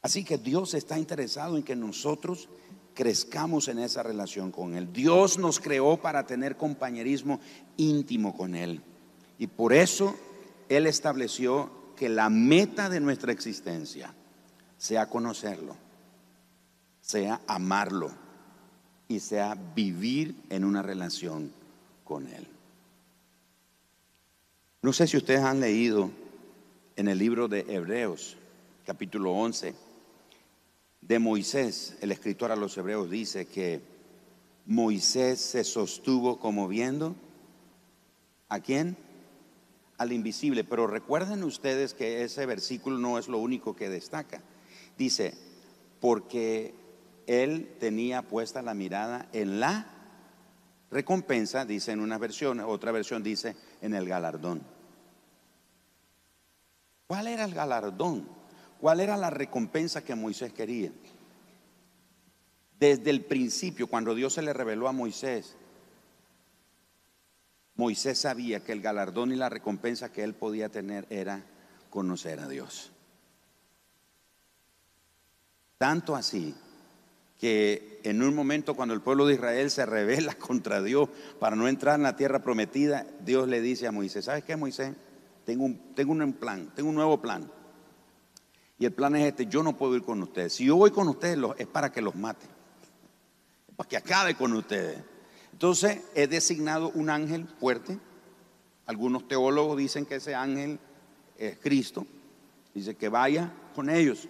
Así 0.00 0.24
que 0.24 0.38
Dios 0.38 0.74
está 0.74 0.96
interesado 0.98 1.56
en 1.56 1.64
que 1.64 1.74
nosotros 1.74 2.48
crezcamos 2.94 3.68
en 3.68 3.80
esa 3.80 4.02
relación 4.02 4.52
con 4.52 4.74
Él. 4.74 4.92
Dios 4.92 5.38
nos 5.38 5.60
creó 5.60 5.96
para 5.96 6.24
tener 6.24 6.56
compañerismo 6.56 7.40
íntimo 7.76 8.36
con 8.36 8.54
Él. 8.54 8.80
Y 9.38 9.48
por 9.48 9.72
eso 9.72 10.16
Él 10.68 10.86
estableció 10.86 11.70
que 11.96 12.08
la 12.08 12.30
meta 12.30 12.88
de 12.88 13.00
nuestra 13.00 13.32
existencia 13.32 14.14
sea 14.76 15.08
conocerlo, 15.08 15.76
sea 17.00 17.40
amarlo 17.48 18.12
y 19.08 19.18
sea 19.18 19.56
vivir 19.74 20.36
en 20.48 20.64
una 20.64 20.82
relación 20.82 21.50
con 22.04 22.28
Él. 22.28 22.46
No 24.82 24.92
sé 24.92 25.08
si 25.08 25.16
ustedes 25.16 25.40
han 25.40 25.58
leído 25.58 26.10
en 26.98 27.06
el 27.06 27.16
libro 27.16 27.46
de 27.46 27.64
Hebreos, 27.68 28.36
capítulo 28.84 29.30
11, 29.30 29.72
de 31.00 31.18
Moisés, 31.20 31.96
el 32.00 32.10
escritor 32.10 32.50
a 32.50 32.56
los 32.56 32.76
Hebreos 32.76 33.08
dice 33.08 33.46
que 33.46 33.80
Moisés 34.66 35.40
se 35.40 35.62
sostuvo 35.62 36.40
como 36.40 36.66
viendo 36.66 37.14
a 38.48 38.58
quién? 38.58 38.96
Al 39.96 40.10
invisible. 40.10 40.64
Pero 40.64 40.88
recuerden 40.88 41.44
ustedes 41.44 41.94
que 41.94 42.24
ese 42.24 42.46
versículo 42.46 42.98
no 42.98 43.16
es 43.16 43.28
lo 43.28 43.38
único 43.38 43.76
que 43.76 43.88
destaca. 43.88 44.42
Dice, 44.98 45.34
porque 46.00 46.74
él 47.28 47.76
tenía 47.78 48.22
puesta 48.22 48.60
la 48.60 48.74
mirada 48.74 49.28
en 49.32 49.60
la 49.60 49.86
recompensa, 50.90 51.64
dice 51.64 51.92
en 51.92 52.00
una 52.00 52.18
versión, 52.18 52.58
otra 52.58 52.90
versión 52.90 53.22
dice 53.22 53.54
en 53.82 53.94
el 53.94 54.08
galardón. 54.08 54.77
¿Cuál 57.08 57.26
era 57.26 57.44
el 57.44 57.54
galardón? 57.54 58.28
¿Cuál 58.80 59.00
era 59.00 59.16
la 59.16 59.30
recompensa 59.30 60.04
que 60.04 60.14
Moisés 60.14 60.52
quería? 60.52 60.92
Desde 62.78 63.10
el 63.10 63.24
principio, 63.24 63.88
cuando 63.88 64.14
Dios 64.14 64.34
se 64.34 64.42
le 64.42 64.52
reveló 64.52 64.88
a 64.88 64.92
Moisés, 64.92 65.56
Moisés 67.76 68.18
sabía 68.18 68.60
que 68.60 68.72
el 68.72 68.82
galardón 68.82 69.32
y 69.32 69.36
la 69.36 69.48
recompensa 69.48 70.12
que 70.12 70.22
él 70.22 70.34
podía 70.34 70.68
tener 70.68 71.06
era 71.08 71.42
conocer 71.88 72.40
a 72.40 72.48
Dios. 72.48 72.92
Tanto 75.78 76.14
así 76.14 76.54
que 77.40 78.00
en 78.04 78.22
un 78.22 78.34
momento 78.34 78.74
cuando 78.74 78.94
el 78.94 79.00
pueblo 79.00 79.24
de 79.24 79.34
Israel 79.34 79.70
se 79.70 79.86
revela 79.86 80.34
contra 80.38 80.82
Dios 80.82 81.08
para 81.40 81.56
no 81.56 81.68
entrar 81.68 81.94
en 81.94 82.02
la 82.02 82.16
tierra 82.16 82.42
prometida, 82.42 83.06
Dios 83.24 83.48
le 83.48 83.62
dice 83.62 83.86
a 83.86 83.92
Moisés, 83.92 84.26
¿sabes 84.26 84.44
qué 84.44 84.56
Moisés? 84.56 84.94
Tengo 85.48 85.64
un, 85.64 85.94
tengo 85.94 86.12
un 86.12 86.32
plan, 86.34 86.70
tengo 86.74 86.90
un 86.90 86.94
nuevo 86.94 87.22
plan. 87.22 87.50
Y 88.78 88.84
el 88.84 88.92
plan 88.92 89.16
es 89.16 89.28
este, 89.28 89.46
yo 89.46 89.62
no 89.62 89.78
puedo 89.78 89.96
ir 89.96 90.02
con 90.02 90.22
ustedes. 90.22 90.52
Si 90.52 90.66
yo 90.66 90.76
voy 90.76 90.90
con 90.90 91.08
ustedes 91.08 91.38
es 91.56 91.66
para 91.66 91.90
que 91.90 92.02
los 92.02 92.14
mate, 92.14 92.44
para 93.74 93.88
que 93.88 93.96
acabe 93.96 94.34
con 94.34 94.52
ustedes. 94.52 95.02
Entonces 95.50 96.02
he 96.14 96.26
designado 96.26 96.90
un 96.90 97.08
ángel 97.08 97.46
fuerte. 97.46 97.98
Algunos 98.84 99.26
teólogos 99.26 99.78
dicen 99.78 100.04
que 100.04 100.16
ese 100.16 100.34
ángel 100.34 100.78
es 101.38 101.56
Cristo. 101.56 102.06
Dice 102.74 102.94
que 102.94 103.08
vaya 103.08 103.50
con 103.74 103.88
ellos 103.88 104.28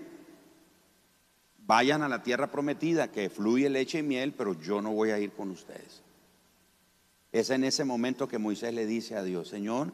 vayan 1.67 2.05
a 2.05 2.09
la 2.09 2.23
tierra 2.23 2.47
prometida 2.47 3.11
que 3.11 3.29
fluye 3.29 3.69
leche 3.69 3.99
y 3.99 4.03
miel, 4.05 4.35
pero 4.35 4.57
yo 4.61 4.81
no 4.81 4.93
voy 4.93 5.11
a 5.11 5.19
ir 5.19 5.33
con 5.33 5.51
ustedes. 5.51 6.01
Es 7.33 7.51
en 7.51 7.65
ese 7.65 7.85
momento 7.85 8.29
que 8.29 8.39
Moisés 8.39 8.73
le 8.73 8.87
dice 8.87 9.17
a 9.17 9.25
Dios, 9.25 9.49
Señor, 9.49 9.93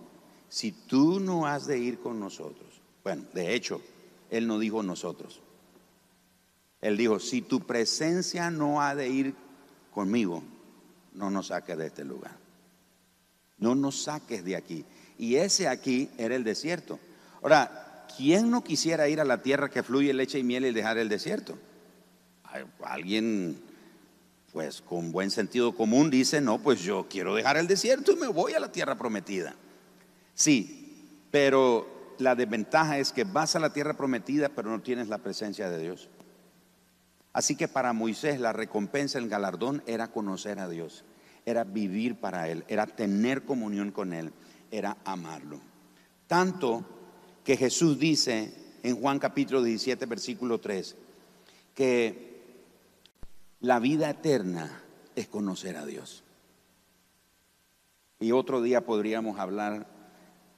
si 0.54 0.70
tú 0.70 1.18
no 1.18 1.48
has 1.48 1.66
de 1.66 1.80
ir 1.80 1.98
con 1.98 2.20
nosotros, 2.20 2.80
bueno, 3.02 3.24
de 3.32 3.56
hecho, 3.56 3.80
él 4.30 4.46
no 4.46 4.60
dijo 4.60 4.84
nosotros. 4.84 5.40
Él 6.80 6.96
dijo, 6.96 7.18
si 7.18 7.42
tu 7.42 7.66
presencia 7.66 8.52
no 8.52 8.80
ha 8.80 8.94
de 8.94 9.08
ir 9.08 9.34
conmigo, 9.90 10.44
no 11.12 11.28
nos 11.28 11.48
saques 11.48 11.76
de 11.76 11.88
este 11.88 12.04
lugar. 12.04 12.36
No 13.58 13.74
nos 13.74 14.04
saques 14.04 14.44
de 14.44 14.54
aquí. 14.54 14.84
Y 15.18 15.34
ese 15.34 15.66
aquí 15.66 16.08
era 16.18 16.36
el 16.36 16.44
desierto. 16.44 17.00
Ahora, 17.42 18.06
¿quién 18.16 18.48
no 18.48 18.62
quisiera 18.62 19.08
ir 19.08 19.20
a 19.20 19.24
la 19.24 19.42
tierra 19.42 19.68
que 19.68 19.82
fluye 19.82 20.14
leche 20.14 20.38
y 20.38 20.44
miel 20.44 20.66
y 20.66 20.72
dejar 20.72 20.98
el 20.98 21.08
desierto? 21.08 21.58
Alguien, 22.84 23.60
pues 24.52 24.82
con 24.82 25.10
buen 25.10 25.32
sentido 25.32 25.74
común, 25.74 26.10
dice, 26.10 26.40
no, 26.40 26.60
pues 26.60 26.80
yo 26.80 27.08
quiero 27.10 27.34
dejar 27.34 27.56
el 27.56 27.66
desierto 27.66 28.12
y 28.12 28.16
me 28.16 28.28
voy 28.28 28.52
a 28.52 28.60
la 28.60 28.70
tierra 28.70 28.94
prometida. 28.94 29.56
Sí, 30.34 31.26
pero 31.30 32.14
la 32.18 32.34
desventaja 32.34 32.98
es 32.98 33.12
que 33.12 33.24
vas 33.24 33.56
a 33.56 33.60
la 33.60 33.72
tierra 33.72 33.94
prometida, 33.94 34.48
pero 34.48 34.70
no 34.70 34.82
tienes 34.82 35.08
la 35.08 35.18
presencia 35.18 35.70
de 35.70 35.80
Dios. 35.80 36.08
Así 37.32 37.56
que 37.56 37.66
para 37.66 37.92
Moisés 37.92 38.38
la 38.40 38.52
recompensa, 38.52 39.18
el 39.18 39.28
galardón 39.28 39.82
era 39.86 40.12
conocer 40.12 40.60
a 40.60 40.68
Dios, 40.68 41.04
era 41.44 41.64
vivir 41.64 42.16
para 42.16 42.48
Él, 42.48 42.64
era 42.68 42.86
tener 42.86 43.44
comunión 43.44 43.90
con 43.90 44.12
Él, 44.12 44.32
era 44.70 44.96
amarlo. 45.04 45.60
Tanto 46.26 46.84
que 47.44 47.56
Jesús 47.56 47.98
dice 47.98 48.54
en 48.82 48.96
Juan 49.00 49.18
capítulo 49.18 49.62
17, 49.62 50.06
versículo 50.06 50.60
3, 50.60 50.96
que 51.74 52.34
la 53.60 53.80
vida 53.80 54.10
eterna 54.10 54.82
es 55.16 55.26
conocer 55.26 55.76
a 55.76 55.86
Dios. 55.86 56.22
Y 58.20 58.30
otro 58.32 58.62
día 58.62 58.86
podríamos 58.86 59.38
hablar 59.38 59.93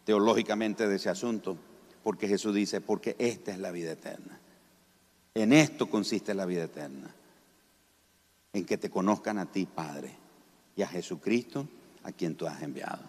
teológicamente 0.07 0.87
de 0.87 0.97
ese 0.97 1.09
asunto, 1.09 1.59
porque 2.05 2.29
Jesús 2.29 2.55
dice, 2.55 2.81
porque 2.81 3.17
esta 3.19 3.51
es 3.51 3.59
la 3.59 3.73
vida 3.73 3.91
eterna. 3.91 4.39
En 5.35 5.53
esto 5.53 5.91
consiste 5.91 6.33
la 6.33 6.47
vida 6.47 6.63
eterna, 6.63 7.13
en 8.53 8.65
que 8.65 8.79
te 8.79 8.89
conozcan 8.89 9.37
a 9.39 9.51
ti, 9.51 9.67
Padre, 9.67 10.15
y 10.77 10.83
a 10.83 10.87
Jesucristo, 10.87 11.67
a 12.05 12.13
quien 12.13 12.37
tú 12.37 12.47
has 12.47 12.63
enviado. 12.63 13.03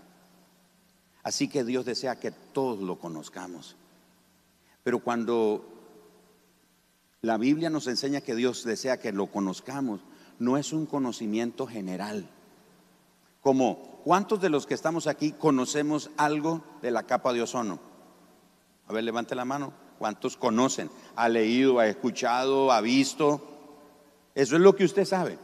Así 1.22 1.48
que 1.48 1.64
Dios 1.64 1.86
desea 1.86 2.20
que 2.20 2.32
todos 2.32 2.80
lo 2.80 2.98
conozcamos. 2.98 3.76
Pero 4.84 4.98
cuando 4.98 5.72
la 7.22 7.38
Biblia 7.38 7.70
nos 7.70 7.86
enseña 7.86 8.22
que 8.22 8.34
Dios 8.34 8.64
desea 8.64 8.98
que 8.98 9.12
lo 9.12 9.28
conozcamos, 9.28 10.02
no 10.40 10.58
es 10.58 10.74
un 10.74 10.88
conocimiento 10.88 11.68
general. 11.68 12.28
Como 13.42 13.98
¿Cuántos 14.08 14.40
de 14.40 14.50
los 14.50 14.66
que 14.66 14.74
estamos 14.74 15.06
aquí 15.06 15.34
conocemos 15.34 16.12
algo 16.16 16.64
de 16.82 16.92
la 16.92 17.04
capa 17.04 17.34
de 17.34 17.42
ozono? 17.42 17.78
A 18.88 18.94
ver, 18.94 19.04
levante 19.04 19.36
la 19.36 19.44
mano. 19.44 19.74
¿Cuántos 20.00 20.38
conocen? 20.38 20.90
¿Ha 21.18 21.28
leído, 21.28 21.80
ha 21.80 21.88
escuchado, 21.88 22.72
ha 22.72 22.80
visto? 22.80 23.46
Eso 24.34 24.56
es 24.56 24.62
lo 24.62 24.74
que 24.78 24.86
usted 24.86 25.04
sabe. 25.04 25.38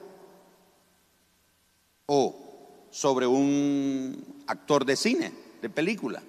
O 2.06 2.88
sobre 2.89 3.27
un 3.27 4.43
actor 4.47 4.86
de 4.86 4.95
cine, 4.95 5.34
de 5.62 5.69
película. 5.69 6.23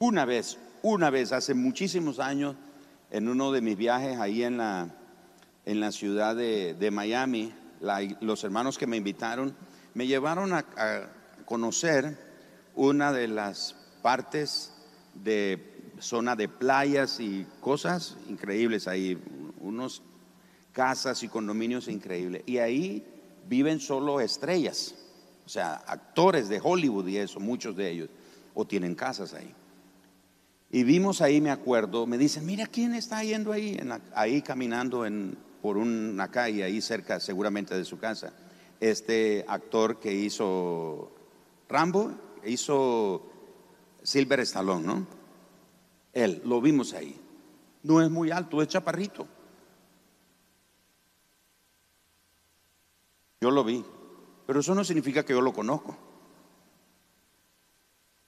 Una 0.00 0.26
vez, 0.26 0.58
una 0.82 1.08
vez, 1.08 1.32
hace 1.32 1.54
muchísimos 1.54 2.18
años, 2.18 2.56
en 3.10 3.26
uno 3.26 3.52
de 3.52 3.62
mis 3.62 3.78
viajes 3.78 4.18
ahí 4.18 4.42
en 4.42 4.58
la, 4.58 4.94
en 5.64 5.80
la 5.80 5.92
ciudad 5.92 6.36
de, 6.36 6.74
de 6.74 6.90
Miami, 6.90 7.54
los 7.80 8.44
hermanos 8.44 8.78
que 8.78 8.86
me 8.86 8.96
invitaron 8.96 9.54
me 9.94 10.06
llevaron 10.06 10.52
a, 10.52 10.64
conocer 11.44 12.16
una 12.76 13.12
de 13.12 13.26
las 13.26 13.74
partes 14.02 14.72
de 15.14 15.92
zona 15.98 16.36
de 16.36 16.48
playas 16.48 17.18
y 17.18 17.44
cosas 17.60 18.16
increíbles 18.28 18.86
ahí, 18.86 19.18
unos 19.58 20.00
casas 20.72 21.24
y 21.24 21.28
condominios 21.28 21.88
increíbles. 21.88 22.44
Y 22.46 22.58
ahí 22.58 23.04
viven 23.48 23.80
solo 23.80 24.20
estrellas, 24.20 24.94
o 25.44 25.48
sea, 25.48 25.74
actores 25.74 26.48
de 26.48 26.60
Hollywood 26.62 27.08
y 27.08 27.16
eso, 27.16 27.40
muchos 27.40 27.74
de 27.74 27.90
ellos, 27.90 28.10
o 28.54 28.64
tienen 28.64 28.94
casas 28.94 29.34
ahí. 29.34 29.52
Y 30.70 30.84
vimos 30.84 31.20
ahí, 31.20 31.40
me 31.40 31.50
acuerdo, 31.50 32.06
me 32.06 32.16
dicen, 32.16 32.46
mira 32.46 32.66
quién 32.68 32.94
está 32.94 33.24
yendo 33.24 33.50
ahí, 33.50 33.76
ahí 34.14 34.40
caminando 34.40 35.04
en, 35.04 35.36
por 35.60 35.76
una 35.76 36.30
calle 36.30 36.64
ahí 36.64 36.80
cerca 36.80 37.20
seguramente 37.20 37.76
de 37.76 37.84
su 37.84 37.98
casa. 37.98 38.32
Este 38.80 39.44
actor 39.46 40.00
que 40.00 40.12
hizo 40.12 41.12
Rambo, 41.68 42.12
hizo 42.44 43.30
Silver 44.02 44.40
Stallone, 44.40 44.86
¿no? 44.86 45.06
Él, 46.12 46.42
lo 46.44 46.60
vimos 46.60 46.94
ahí. 46.94 47.18
No 47.82 48.02
es 48.02 48.10
muy 48.10 48.30
alto, 48.30 48.60
es 48.62 48.68
chaparrito. 48.68 49.26
Yo 53.40 53.50
lo 53.50 53.64
vi, 53.64 53.84
pero 54.46 54.60
eso 54.60 54.74
no 54.74 54.84
significa 54.84 55.24
que 55.24 55.32
yo 55.32 55.40
lo 55.40 55.52
conozco. 55.52 55.96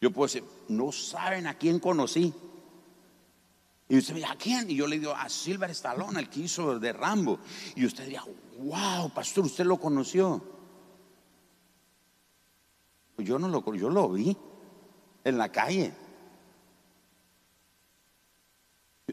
Yo 0.01 0.11
puedo 0.11 0.27
decir, 0.27 0.45
no 0.69 0.91
saben 0.91 1.47
a 1.47 1.55
quién 1.55 1.79
conocí. 1.79 2.35
Y 3.93 3.99
usted 3.99 4.15
diría, 4.15 4.33
¿a 4.33 4.37
quién? 4.37 4.71
Y 4.71 4.75
yo 4.75 4.87
le 4.87 4.99
digo, 4.99 5.13
a 5.13 5.29
Silver 5.29 5.69
Stallone, 5.73 6.19
el 6.19 6.31
que 6.31 6.41
hizo 6.41 6.79
de 6.79 6.95
Rambo. 6.95 7.39
Y 7.77 7.85
usted 7.85 8.05
diría, 8.05 8.25
wow, 8.61 9.11
pastor, 9.13 9.45
usted 9.45 9.67
lo 9.67 9.77
conoció. 9.77 10.43
Pues 13.15 13.29
yo 13.29 13.39
no 13.39 13.49
lo 13.49 13.75
yo 13.75 13.91
lo 13.91 14.09
vi 14.09 14.35
en 15.25 15.37
la 15.37 15.53
calle. 15.53 15.93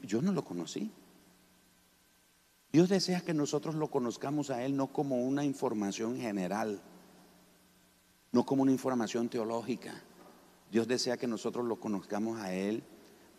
Yo 0.02 0.22
no 0.22 0.32
lo 0.32 0.46
conocí. 0.46 0.90
Dios 2.72 2.88
desea 2.88 3.20
que 3.20 3.34
nosotros 3.34 3.76
lo 3.76 3.90
conozcamos 3.90 4.50
a 4.50 4.64
Él 4.64 4.78
no 4.78 4.94
como 4.94 5.18
una 5.18 5.44
información 5.44 6.16
general, 6.22 6.82
no 8.32 8.46
como 8.46 8.64
una 8.64 8.72
información 8.72 9.28
teológica. 9.28 10.02
Dios 10.72 10.88
desea 10.88 11.18
que 11.18 11.28
nosotros 11.28 11.66
lo 11.66 11.82
conozcamos 11.82 12.40
a 12.40 12.54
Él 12.54 12.82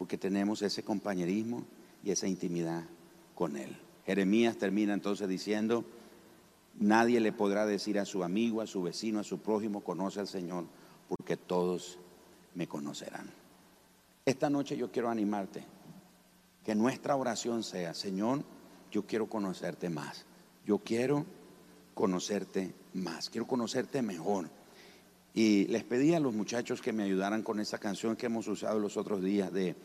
porque 0.01 0.17
tenemos 0.17 0.63
ese 0.63 0.83
compañerismo 0.83 1.63
y 2.03 2.11
esa 2.11 2.27
intimidad 2.27 2.85
con 3.35 3.55
Él. 3.59 3.77
Jeremías 4.07 4.57
termina 4.57 4.95
entonces 4.95 5.29
diciendo, 5.29 5.85
nadie 6.79 7.21
le 7.21 7.33
podrá 7.33 7.67
decir 7.67 7.99
a 7.99 8.07
su 8.07 8.25
amigo, 8.25 8.63
a 8.63 8.67
su 8.67 8.81
vecino, 8.83 9.21
a 9.21 9.25
su 9.25 9.41
prójimo, 9.41 9.85
conoce 9.85 10.19
al 10.19 10.27
Señor, 10.27 10.65
porque 11.07 11.37
todos 11.37 11.99
me 12.55 12.67
conocerán. 12.67 13.31
Esta 14.25 14.49
noche 14.49 14.75
yo 14.75 14.91
quiero 14.91 15.11
animarte, 15.11 15.67
que 16.65 16.75
nuestra 16.75 17.15
oración 17.15 17.63
sea, 17.63 17.93
Señor, 17.93 18.43
yo 18.91 19.05
quiero 19.05 19.29
conocerte 19.29 19.91
más, 19.91 20.25
yo 20.65 20.79
quiero 20.79 21.27
conocerte 21.93 22.73
más, 22.95 23.29
quiero 23.29 23.47
conocerte 23.47 24.01
mejor. 24.01 24.49
Y 25.35 25.67
les 25.67 25.85
pedí 25.85 26.15
a 26.15 26.21
los 26.21 26.35
muchachos 26.35 26.83
que 26.83 26.93
me 26.93 27.05
ayudaran 27.05 27.43
con 27.43 27.61
esa 27.61 27.79
canción 27.79 28.17
que 28.17 28.27
hemos 28.27 28.49
usado 28.49 28.79
los 28.79 28.97
otros 28.97 29.23
días 29.23 29.53
de 29.53 29.77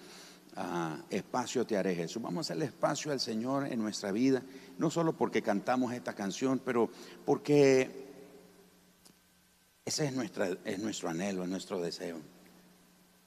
ah, 0.56 0.98
Espacio 1.10 1.66
te 1.66 1.78
haré 1.78 1.96
Jesús. 1.96 2.22
Vamos 2.22 2.38
a 2.38 2.54
hacerle 2.54 2.66
espacio 2.66 3.12
al 3.12 3.20
Señor 3.20 3.68
en 3.68 3.80
nuestra 3.80 4.12
vida, 4.12 4.42
no 4.78 4.90
solo 4.90 5.14
porque 5.14 5.42
cantamos 5.42 5.94
esta 5.94 6.14
canción, 6.14 6.60
pero 6.64 6.90
porque 7.26 8.06
ese 9.86 10.06
es, 10.06 10.14
nuestra, 10.14 10.50
es 10.66 10.80
nuestro 10.80 11.10
anhelo, 11.10 11.44
es 11.44 11.50
nuestro 11.50 11.80
deseo. 11.80 12.18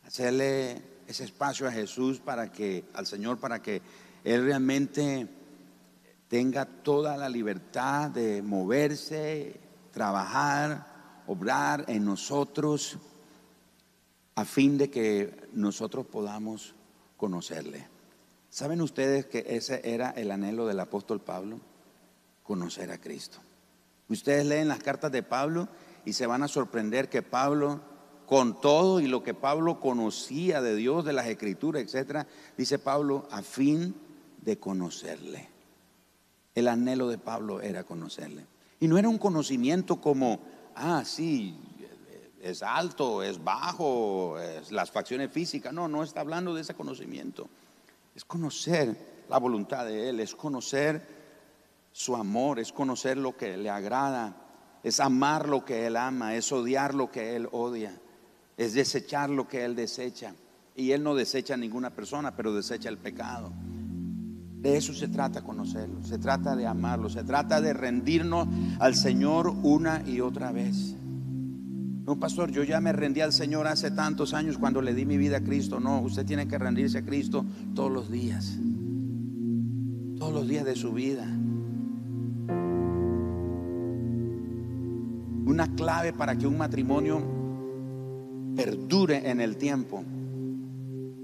Hacerle 0.05 0.83
ese 1.07 1.25
espacio 1.25 1.69
a 1.69 1.73
Jesús 1.73 2.19
para 2.19 2.51
que, 2.51 2.85
al 2.95 3.07
Señor, 3.07 3.39
para 3.39 3.63
que 3.63 3.81
Él 4.25 4.45
realmente 4.45 5.29
tenga 6.29 6.67
toda 6.67 7.17
la 7.17 7.29
libertad 7.29 8.11
de 8.11 8.43
moverse, 8.43 9.59
trabajar, 9.93 10.98
obrar 11.29 11.85
en 11.89 12.05
nosotros 12.07 12.97
a 14.35 14.45
fin 14.45 14.79
de 14.79 14.91
que 14.91 15.49
nosotros 15.53 16.07
podamos 16.07 16.75
conocerle. 17.17 17.87
¿Saben 18.49 18.81
ustedes 18.81 19.27
que 19.27 19.45
ese 19.47 19.83
era 19.85 20.11
el 20.11 20.31
anhelo 20.31 20.67
del 20.67 20.81
apóstol 20.81 21.21
Pablo? 21.21 21.61
Conocer 22.43 22.91
a 22.91 22.99
Cristo. 22.99 23.39
Ustedes 24.09 24.47
leen 24.47 24.69
las 24.69 24.83
cartas 24.83 25.13
de 25.13 25.23
Pablo 25.23 25.69
y 26.07 26.15
se 26.15 26.27
van 26.27 26.43
a 26.43 26.49
sorprender 26.49 27.11
que 27.11 27.21
Pablo, 27.21 27.83
con 28.27 28.59
todo 28.59 29.01
y 29.01 29.07
lo 29.07 29.23
que 29.23 29.35
Pablo 29.35 29.81
conocía 29.81 30.63
de 30.63 30.77
Dios, 30.77 31.05
de 31.05 31.13
las 31.13 31.27
escrituras, 31.27 31.83
etcétera, 31.83 32.27
dice 32.57 32.79
Pablo, 32.79 33.29
a 33.31 33.43
fin 33.43 33.95
de 34.41 34.59
conocerle. 34.59 35.51
El 36.55 36.69
anhelo 36.69 37.09
de 37.09 37.19
Pablo 37.19 37.61
era 37.61 37.85
conocerle. 37.85 38.47
Y 38.81 38.89
no 38.89 38.97
era 38.97 39.11
un 39.11 39.19
conocimiento 39.19 40.01
como 40.01 40.41
ah, 40.79 41.05
sí, 41.05 41.57
es 42.41 42.63
alto, 42.63 43.23
es 43.23 43.43
bajo, 43.43 44.39
es 44.39 44.71
las 44.73 44.91
facciones 44.91 45.31
físicas. 45.31 45.73
No, 45.73 45.89
no 45.89 46.03
está 46.03 46.21
hablando 46.21 46.55
de 46.55 46.63
ese 46.63 46.75
conocimiento. 46.75 47.49
Es 48.15 48.25
conocer 48.25 49.25
la 49.29 49.39
voluntad 49.39 49.85
de 49.85 50.09
Él, 50.09 50.21
es 50.21 50.35
conocer 50.35 51.03
su 51.93 52.17
amor, 52.17 52.59
es 52.59 52.73
conocer 52.73 53.17
lo 53.17 53.37
que 53.37 53.57
le 53.57 53.71
agrada, 53.71 54.37
es 54.83 55.01
amar 55.01 55.49
lo 55.49 55.65
que 55.65 55.87
Él 55.87 55.97
ama, 55.97 56.35
es 56.35 56.51
odiar 56.53 56.95
lo 56.95 57.11
que 57.11 57.37
Él 57.37 57.49
odia, 57.53 57.99
es 58.57 58.75
desechar 58.75 59.31
lo 59.31 59.49
que 59.49 59.65
Él 59.65 59.75
desecha. 59.75 60.35
Y 60.75 60.93
Él 60.93 61.03
no 61.03 61.15
desecha 61.15 61.55
a 61.55 61.57
ninguna 61.57 61.91
persona, 61.91 62.35
pero 62.37 62.55
desecha 62.55 62.89
el 62.89 62.99
pecado. 62.99 63.53
De 64.61 64.77
eso 64.77 64.93
se 64.93 65.07
trata 65.07 65.43
conocerlo, 65.43 66.03
se 66.03 66.19
trata 66.19 66.57
de 66.57 66.67
amarlo, 66.67 67.09
se 67.09 67.23
trata 67.23 67.61
de 67.61 67.73
rendirnos 67.73 68.49
al 68.81 68.97
Señor 68.97 69.55
una 69.63 70.03
y 70.05 70.21
otra 70.21 70.51
vez. 70.51 70.97
No, 72.05 72.19
pastor, 72.19 72.51
yo 72.51 72.65
ya 72.65 72.81
me 72.81 72.93
rendí 72.93 73.21
al 73.21 73.33
Señor 73.33 73.67
hace 73.67 73.91
tantos 73.91 74.33
años 74.35 74.59
cuando 74.59 74.81
le 74.81 74.95
di 74.95 75.05
mi 75.05 75.17
vida 75.17 75.37
a 75.37 75.41
Cristo. 75.43 75.79
No, 75.79 76.01
usted 76.01 76.25
tiene 76.25 76.49
que 76.49 76.59
rendirse 76.59 76.99
a 76.99 77.05
Cristo 77.05 77.45
todos 77.75 77.93
los 77.93 78.11
días. 78.11 78.59
Todos 80.19 80.33
los 80.33 80.49
días 80.49 80.65
de 80.65 80.75
su 80.75 80.93
vida. 80.93 81.25
Una 85.45 85.75
clave 85.77 86.13
para 86.15 86.37
que 86.37 86.47
un 86.47 86.57
matrimonio 86.57 87.23
perdure 88.57 89.31
en 89.31 89.41
el 89.41 89.57
tiempo. 89.57 90.03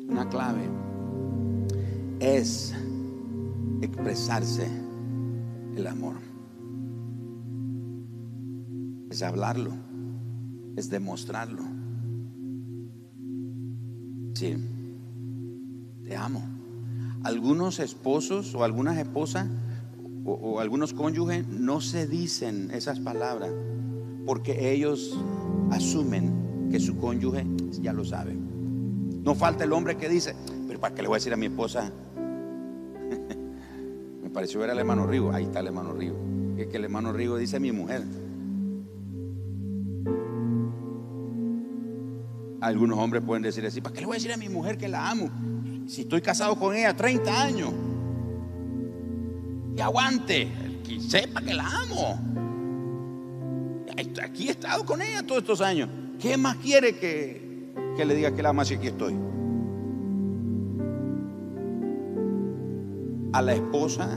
Una 0.06 0.28
clave 0.28 0.68
es 2.20 2.74
expresarse 3.84 4.68
el 5.76 5.86
amor. 5.86 6.16
Es 9.10 9.22
hablarlo 9.22 9.84
es 10.76 10.90
demostrarlo. 10.90 11.62
Sí, 14.34 14.56
te 16.02 16.16
amo. 16.16 16.42
Algunos 17.22 17.78
esposos 17.78 18.54
o 18.54 18.64
algunas 18.64 18.98
esposas 18.98 19.46
o, 20.24 20.58
algunos 20.60 20.92
cónyuges 20.92 21.46
no 21.48 21.80
se 21.80 22.06
dicen 22.06 22.70
esas 22.72 22.98
palabras 23.00 23.50
porque 24.26 24.72
ellos 24.72 25.16
asumen 25.70 26.68
que 26.70 26.80
su 26.80 26.96
cónyuge 26.98 27.46
ya 27.80 27.92
lo 27.92 28.04
sabe. 28.04 28.34
No 28.34 29.34
falta 29.34 29.64
el 29.64 29.72
hombre 29.72 29.96
que 29.96 30.08
dice, 30.08 30.34
pero 30.66 30.80
¿para 30.80 30.94
qué 30.94 31.02
le 31.02 31.08
voy 31.08 31.16
a 31.16 31.18
decir 31.18 31.32
a 31.32 31.36
mi 31.36 31.46
esposa? 31.46 31.92
Pareció 34.34 34.58
ver 34.58 34.70
al 34.70 34.78
hermano 34.80 35.06
Rigo. 35.06 35.32
Ahí 35.32 35.44
está 35.44 35.60
el 35.60 35.68
hermano 35.68 35.92
Rigo. 35.92 36.16
Que, 36.56 36.68
que 36.68 36.76
el 36.76 36.84
hermano 36.84 37.12
Rigo 37.12 37.36
dice 37.36 37.60
mi 37.60 37.70
mujer. 37.70 38.02
Algunos 42.60 42.98
hombres 42.98 43.22
pueden 43.24 43.42
decir 43.44 43.64
así, 43.64 43.80
¿para 43.80 43.94
qué 43.94 44.00
le 44.00 44.06
voy 44.06 44.14
a 44.14 44.18
decir 44.18 44.32
a 44.32 44.36
mi 44.36 44.48
mujer 44.48 44.76
que 44.76 44.88
la 44.88 45.08
amo? 45.08 45.30
Si 45.86 46.00
estoy 46.00 46.20
casado 46.20 46.56
con 46.56 46.74
ella 46.74 46.96
30 46.96 47.42
años. 47.42 47.72
Y 49.76 49.80
aguante, 49.80 50.50
que 50.84 50.98
sepa 50.98 51.40
que 51.40 51.54
la 51.54 51.68
amo. 51.68 52.18
Aquí 54.22 54.48
he 54.48 54.50
estado 54.50 54.84
con 54.84 55.00
ella 55.00 55.22
todos 55.24 55.42
estos 55.42 55.60
años. 55.60 55.88
¿Qué 56.18 56.36
más 56.36 56.56
quiere 56.56 56.96
que, 56.96 57.72
que 57.96 58.04
le 58.04 58.14
diga 58.16 58.34
que 58.34 58.42
la 58.42 58.48
ama 58.48 58.64
si 58.64 58.74
aquí 58.74 58.88
estoy? 58.88 59.14
A 63.34 63.42
la 63.42 63.52
esposa 63.52 64.16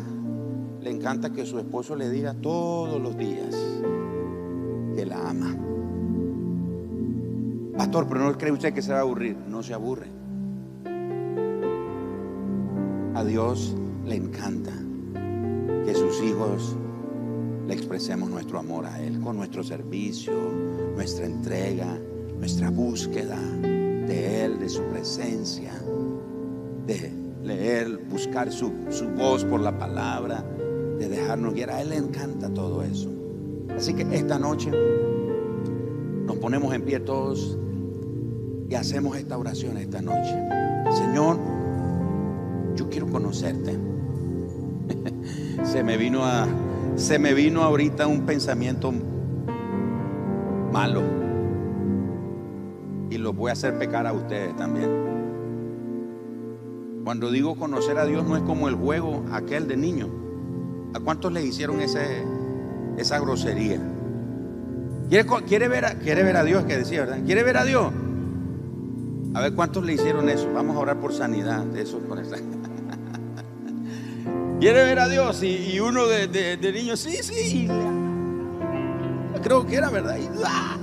le 0.80 0.92
encanta 0.92 1.34
que 1.34 1.44
su 1.44 1.58
esposo 1.58 1.96
le 1.96 2.08
diga 2.08 2.36
todos 2.36 3.02
los 3.02 3.18
días 3.18 3.56
que 4.96 5.08
la 5.08 5.30
ama. 5.30 5.58
Pastor, 7.76 8.08
pero 8.08 8.26
no 8.26 8.38
cree 8.38 8.52
usted 8.52 8.76
que 8.76 8.84
se 8.84 8.92
va 8.92 9.00
a 9.00 9.02
aburrir. 9.02 9.36
No 9.36 9.64
se 9.64 9.74
aburre. 9.74 10.06
A 13.16 13.24
Dios 13.24 13.76
le 14.06 14.18
encanta 14.18 14.74
que 15.84 15.96
sus 15.96 16.22
hijos 16.22 16.76
le 17.66 17.74
expresemos 17.74 18.30
nuestro 18.30 18.60
amor 18.60 18.86
a 18.86 19.02
Él 19.02 19.20
con 19.20 19.36
nuestro 19.36 19.64
servicio, 19.64 20.34
nuestra 20.94 21.26
entrega, 21.26 21.98
nuestra 22.38 22.70
búsqueda 22.70 23.40
de 23.64 24.46
Él, 24.46 24.60
de 24.60 24.70
su 24.70 24.84
presencia, 24.84 25.74
de 26.86 27.27
leer, 27.48 27.98
buscar 28.10 28.52
su, 28.52 28.72
su 28.90 29.08
voz 29.10 29.44
por 29.44 29.62
la 29.62 29.78
palabra, 29.78 30.44
de 31.00 31.08
dejarnos 31.08 31.54
guiar. 31.54 31.72
A 31.72 31.82
Él 31.82 31.90
le 31.90 31.98
encanta 31.98 32.54
todo 32.54 32.84
eso. 32.84 33.10
Así 33.76 33.94
que 33.94 34.04
esta 34.16 34.38
noche 34.38 34.72
nos 36.26 36.38
ponemos 36.38 36.74
en 36.74 36.84
pie 36.84 37.00
todos 37.00 37.58
y 38.70 38.76
hacemos 38.76 39.18
esta 39.18 39.38
oración 39.38 39.78
esta 39.78 40.02
noche. 40.02 40.36
Señor, 40.92 41.38
yo 42.76 42.90
quiero 42.90 43.08
conocerte. 43.08 43.78
se 45.64 45.84
me 45.84 45.98
vino 45.98 46.24
se 46.96 47.20
me 47.20 47.34
vino 47.34 47.64
ahorita 47.64 48.08
un 48.08 48.26
pensamiento 48.26 48.92
malo. 50.72 51.02
Y 53.10 53.18
lo 53.18 53.34
voy 53.34 53.50
a 53.50 53.54
hacer 53.54 53.78
pecar 53.78 54.08
a 54.08 54.14
ustedes 54.14 54.56
también. 54.56 55.07
Cuando 57.08 57.32
digo 57.32 57.56
conocer 57.56 57.98
a 58.00 58.06
Dios 58.06 58.28
no 58.28 58.36
es 58.36 58.44
como 58.44 58.68
el 58.68 58.76
juego 58.76 59.24
aquel 59.32 59.70
de 59.70 59.78
niño. 59.78 60.10
¿A 60.94 61.00
cuántos 61.00 61.32
le 61.32 61.42
hicieron 61.42 61.80
ese, 61.80 62.26
esa 62.98 63.18
grosería? 63.18 63.80
¿Quiere, 65.08 65.26
quiere, 65.48 65.70
ver 65.70 65.86
a, 65.86 66.00
quiere 66.00 66.24
ver 66.24 66.36
a 66.36 66.44
Dios 66.44 66.66
que 66.66 66.78
decía, 66.78 67.06
¿verdad? 67.06 67.20
¿Quiere 67.26 67.44
ver 67.44 67.56
a 67.56 67.64
Dios? 67.64 67.94
A 69.34 69.40
ver 69.40 69.54
cuántos 69.54 69.86
le 69.86 69.94
hicieron 69.94 70.28
eso. 70.28 70.52
Vamos 70.54 70.76
a 70.76 70.80
orar 70.80 71.00
por 71.00 71.14
sanidad 71.14 71.64
de 71.64 71.84
eso. 71.84 72.02
Quiere 74.60 74.84
ver 74.84 75.00
a 75.00 75.08
Dios 75.08 75.42
y, 75.44 75.80
uno 75.80 76.08
de, 76.08 76.58
niños, 76.74 77.00
sí, 77.00 77.24
sí. 77.24 77.70
Creo 79.42 79.66
que 79.66 79.78
era 79.78 79.90
verdad. 79.90 80.18
¡ah! 80.46 80.76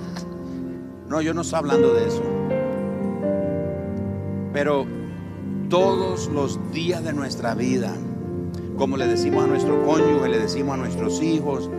No, 1.06 1.20
yo 1.20 1.34
no 1.34 1.42
estoy 1.42 1.58
hablando 1.58 1.92
de 1.92 2.06
eso. 2.06 2.22
Pero 4.54 4.86
todos 5.68 6.28
los 6.28 6.58
días 6.72 7.04
de 7.04 7.12
nuestra 7.12 7.54
vida, 7.54 7.92
como 8.76 8.96
le 8.96 9.06
decimos 9.06 9.44
a 9.44 9.46
nuestro 9.46 9.84
cónyuge, 9.84 10.28
le 10.28 10.38
decimos 10.38 10.74
a 10.74 10.76
nuestros 10.76 11.22
hijos, 11.22 11.70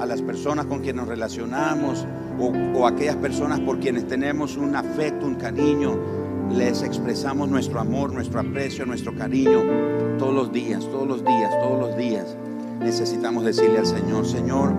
a 0.00 0.06
las 0.06 0.22
personas 0.22 0.66
con 0.66 0.78
quienes 0.78 0.96
nos 0.96 1.08
relacionamos 1.08 2.06
o, 2.38 2.52
o 2.78 2.86
aquellas 2.86 3.16
personas 3.16 3.60
por 3.60 3.80
quienes 3.80 4.06
tenemos 4.06 4.56
un 4.56 4.76
afecto, 4.76 5.26
un 5.26 5.34
cariño, 5.34 5.98
les 6.52 6.82
expresamos 6.82 7.48
nuestro 7.48 7.80
amor, 7.80 8.12
nuestro 8.12 8.40
aprecio, 8.40 8.86
nuestro 8.86 9.14
cariño 9.14 9.62
todos 10.18 10.34
los 10.34 10.52
días, 10.52 10.84
todos 10.90 11.06
los 11.06 11.24
días, 11.24 11.50
todos 11.60 11.80
los 11.80 11.96
días. 11.96 12.36
Necesitamos 12.80 13.44
decirle 13.44 13.78
al 13.78 13.86
Señor, 13.86 14.26
Señor, 14.26 14.72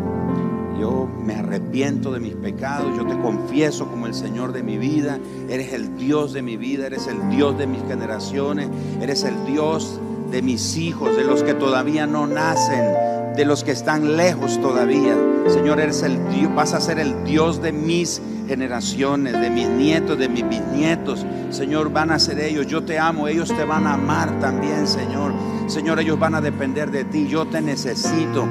yo 0.80 1.08
me 1.26 1.36
arrepiento 1.36 2.12
de 2.12 2.20
mis 2.20 2.36
pecados, 2.36 2.96
yo 2.98 3.06
te 3.06 3.18
confieso 3.20 3.88
como 3.88 4.08
el 4.08 4.14
Señor 4.14 4.54
de 4.54 4.64
mi 4.64 4.78
vida, 4.78 5.20
eres 5.50 5.74
el 5.74 5.98
Dios 5.98 6.34
de 6.34 6.42
mi 6.42 6.58
vida, 6.58 6.88
eres 6.88 7.08
el 7.08 7.30
Dios 7.30 7.58
de 7.58 7.68
mis 7.68 7.82
generaciones, 7.84 8.70
eres 9.02 9.24
el 9.24 9.46
Dios 9.46 10.00
de 10.32 10.42
mis 10.42 10.78
hijos, 10.78 11.16
de 11.16 11.24
los 11.24 11.44
que 11.44 11.54
todavía 11.54 12.06
no 12.08 12.28
nacen, 12.28 13.36
de 13.36 13.46
los 13.46 13.64
que 13.64 13.72
están 13.72 14.18
lejos 14.18 14.60
todavía. 14.62 15.16
Señor, 15.48 15.80
eres 15.80 16.04
el 16.04 16.18
Dios, 16.30 16.54
vas 16.56 16.74
a 16.74 16.82
ser 16.82 17.00
el 17.00 17.24
Dios 17.24 17.62
de 17.62 17.72
mis 17.72 18.22
generaciones, 18.48 19.34
de 19.34 19.50
mis 19.50 19.68
nietos, 19.70 20.18
de 20.18 20.30
mis 20.30 20.48
bisnietos. 20.48 21.26
Señor, 21.52 21.92
van 21.92 22.12
a 22.12 22.20
ser 22.20 22.40
ellos. 22.40 22.68
Yo 22.68 22.84
te 22.84 23.00
amo, 23.00 23.28
ellos 23.28 23.50
te 23.50 23.64
van 23.64 23.88
a 23.88 23.94
amar 23.94 24.40
también, 24.40 24.88
Señor. 24.88 25.34
Señor, 25.68 26.00
ellos 26.00 26.20
van 26.20 26.36
a 26.36 26.42
depender 26.42 26.92
de 26.92 27.06
ti. 27.06 27.28
Yo 27.28 27.46
te 27.46 27.62
necesito. 27.62 28.48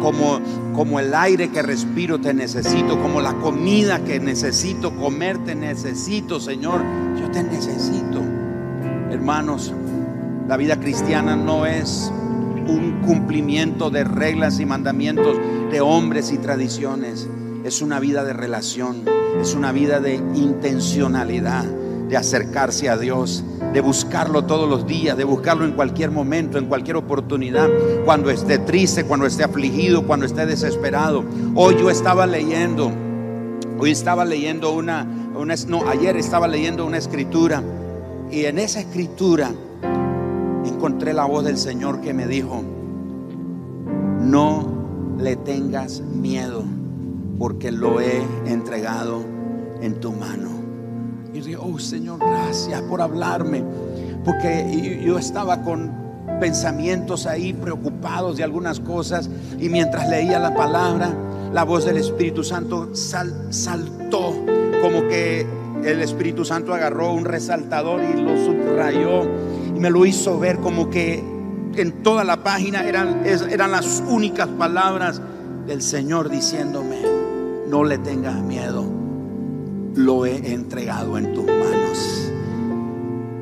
Como, 0.00 0.40
como 0.74 1.00
el 1.00 1.14
aire 1.14 1.48
que 1.50 1.62
respiro 1.62 2.20
te 2.20 2.32
necesito, 2.32 3.00
como 3.00 3.20
la 3.20 3.34
comida 3.34 4.04
que 4.04 4.20
necesito 4.20 4.94
comer 4.94 5.38
te 5.44 5.54
necesito, 5.54 6.40
Señor. 6.40 6.82
Yo 7.20 7.30
te 7.30 7.42
necesito. 7.42 8.22
Hermanos, 9.10 9.72
la 10.46 10.56
vida 10.56 10.78
cristiana 10.78 11.36
no 11.36 11.66
es 11.66 12.12
un 12.68 13.00
cumplimiento 13.04 13.90
de 13.90 14.04
reglas 14.04 14.60
y 14.60 14.66
mandamientos 14.66 15.36
de 15.70 15.80
hombres 15.80 16.32
y 16.32 16.38
tradiciones 16.38 17.28
es 17.64 17.82
una 17.82 18.00
vida 18.00 18.24
de 18.24 18.32
relación, 18.32 19.04
es 19.40 19.54
una 19.54 19.72
vida 19.72 20.00
de 20.00 20.14
intencionalidad, 20.14 21.64
de 22.08 22.16
acercarse 22.16 22.88
a 22.88 22.96
Dios, 22.96 23.44
de 23.72 23.80
buscarlo 23.80 24.44
todos 24.44 24.68
los 24.68 24.86
días, 24.86 25.16
de 25.16 25.24
buscarlo 25.24 25.64
en 25.64 25.72
cualquier 25.72 26.10
momento, 26.10 26.58
en 26.58 26.66
cualquier 26.66 26.96
oportunidad, 26.96 27.68
cuando 28.04 28.30
esté 28.30 28.58
triste, 28.58 29.04
cuando 29.04 29.26
esté 29.26 29.44
afligido, 29.44 30.06
cuando 30.06 30.26
esté 30.26 30.46
desesperado. 30.46 31.24
Hoy 31.54 31.76
yo 31.78 31.90
estaba 31.90 32.26
leyendo, 32.26 32.90
hoy 33.78 33.90
estaba 33.90 34.24
leyendo 34.24 34.72
una, 34.72 35.06
una 35.36 35.54
no, 35.66 35.88
ayer 35.88 36.16
estaba 36.16 36.48
leyendo 36.48 36.86
una 36.86 36.98
escritura 36.98 37.62
y 38.30 38.44
en 38.44 38.58
esa 38.58 38.80
escritura 38.80 39.50
encontré 40.64 41.12
la 41.12 41.24
voz 41.24 41.44
del 41.44 41.58
Señor 41.58 42.00
que 42.00 42.14
me 42.14 42.26
dijo, 42.26 42.62
no 44.20 45.16
le 45.18 45.36
tengas 45.36 46.00
miedo 46.00 46.64
porque 47.38 47.70
lo 47.70 48.00
he 48.00 48.22
entregado 48.46 49.22
en 49.80 50.00
tu 50.00 50.12
mano. 50.12 50.57
Y 51.38 51.40
digo, 51.40 51.62
oh 51.72 51.78
Señor, 51.78 52.18
gracias 52.18 52.82
por 52.82 53.00
hablarme, 53.00 53.62
porque 54.24 55.00
yo 55.04 55.18
estaba 55.18 55.62
con 55.62 55.88
pensamientos 56.40 57.26
ahí 57.26 57.52
preocupados 57.52 58.36
de 58.38 58.42
algunas 58.42 58.80
cosas 58.80 59.30
y 59.56 59.68
mientras 59.68 60.08
leía 60.08 60.40
la 60.40 60.56
palabra, 60.56 61.14
la 61.52 61.62
voz 61.62 61.84
del 61.84 61.98
Espíritu 61.98 62.42
Santo 62.42 62.90
saltó 62.92 64.34
como 64.82 65.06
que 65.06 65.46
el 65.84 66.02
Espíritu 66.02 66.44
Santo 66.44 66.74
agarró 66.74 67.12
un 67.12 67.24
resaltador 67.24 68.00
y 68.02 68.20
lo 68.20 68.36
subrayó 68.36 69.22
y 69.76 69.78
me 69.78 69.90
lo 69.90 70.04
hizo 70.06 70.40
ver 70.40 70.58
como 70.58 70.90
que 70.90 71.22
en 71.76 72.02
toda 72.02 72.24
la 72.24 72.42
página 72.42 72.82
eran, 72.82 73.24
eran 73.24 73.70
las 73.70 74.02
únicas 74.08 74.48
palabras 74.48 75.22
del 75.68 75.82
Señor 75.82 76.30
diciéndome, 76.30 77.00
no 77.68 77.84
le 77.84 77.98
tengas 77.98 78.42
miedo, 78.42 78.87
lo 79.98 80.26
he 80.26 80.52
entregado 80.52 81.18
en 81.18 81.34
tus 81.34 81.44
manos. 81.44 82.30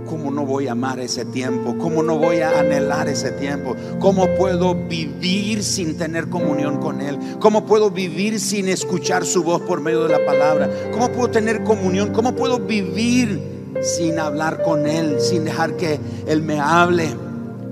¿Cómo 0.07 0.31
no 0.31 0.47
voy 0.47 0.69
a 0.69 0.73
amar 0.73 0.99
ese 1.01 1.27
tiempo? 1.27 1.77
¿Cómo 1.77 2.03
no 2.03 2.17
voy 2.17 2.41
a 2.41 2.61
anhelar 2.61 3.09
ese 3.09 3.31
tiempo? 3.33 3.77
¿Cómo 3.99 4.27
puedo 4.37 4.75
vivir 4.75 5.63
sin 5.63 5.99
tener 5.99 6.31
comunión 6.31 6.79
con 6.79 7.03
Él? 7.03 7.19
¿Cómo 7.41 7.67
puedo 7.67 7.91
vivir 7.91 8.41
sin 8.41 8.69
escuchar 8.69 9.27
su 9.27 9.43
voz 9.43 9.61
por 9.63 9.83
medio 9.83 10.05
de 10.05 10.19
la 10.19 10.25
palabra? 10.25 10.71
¿Cómo 10.93 11.11
puedo 11.13 11.29
tener 11.29 11.63
comunión? 11.63 12.13
¿Cómo 12.15 12.35
puedo 12.35 12.59
vivir 12.59 13.39
sin 13.83 14.19
hablar 14.19 14.63
con 14.63 14.87
Él? 14.87 15.17
Sin 15.21 15.45
dejar 15.45 15.77
que 15.77 16.01
Él 16.27 16.41
me 16.41 16.59
hable. 16.59 17.15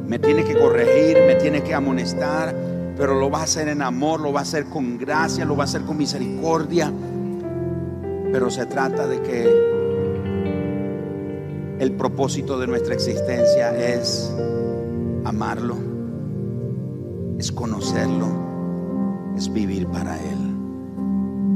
Me 0.06 0.18
tiene 0.18 0.44
que 0.44 0.58
corregir, 0.58 1.16
me 1.26 1.36
tiene 1.36 1.62
que 1.62 1.72
amonestar, 1.72 2.54
pero 2.98 3.18
lo 3.18 3.30
va 3.30 3.40
a 3.40 3.44
hacer 3.44 3.68
en 3.68 3.80
amor, 3.80 4.20
lo 4.20 4.30
va 4.30 4.40
a 4.40 4.42
hacer 4.42 4.66
con 4.66 4.98
gracia, 4.98 5.46
lo 5.46 5.56
va 5.56 5.64
a 5.64 5.66
hacer 5.66 5.82
con 5.82 5.96
misericordia. 5.96 6.92
Pero 8.34 8.50
se 8.50 8.66
trata 8.66 9.06
de 9.06 9.22
que 9.22 9.44
el 11.78 11.92
propósito 11.92 12.58
de 12.58 12.66
nuestra 12.66 12.92
existencia 12.92 13.70
es 13.78 14.34
amarlo, 15.24 15.76
es 17.38 17.52
conocerlo, 17.52 18.26
es 19.36 19.52
vivir 19.52 19.86
para 19.86 20.16
Él. 20.16 20.56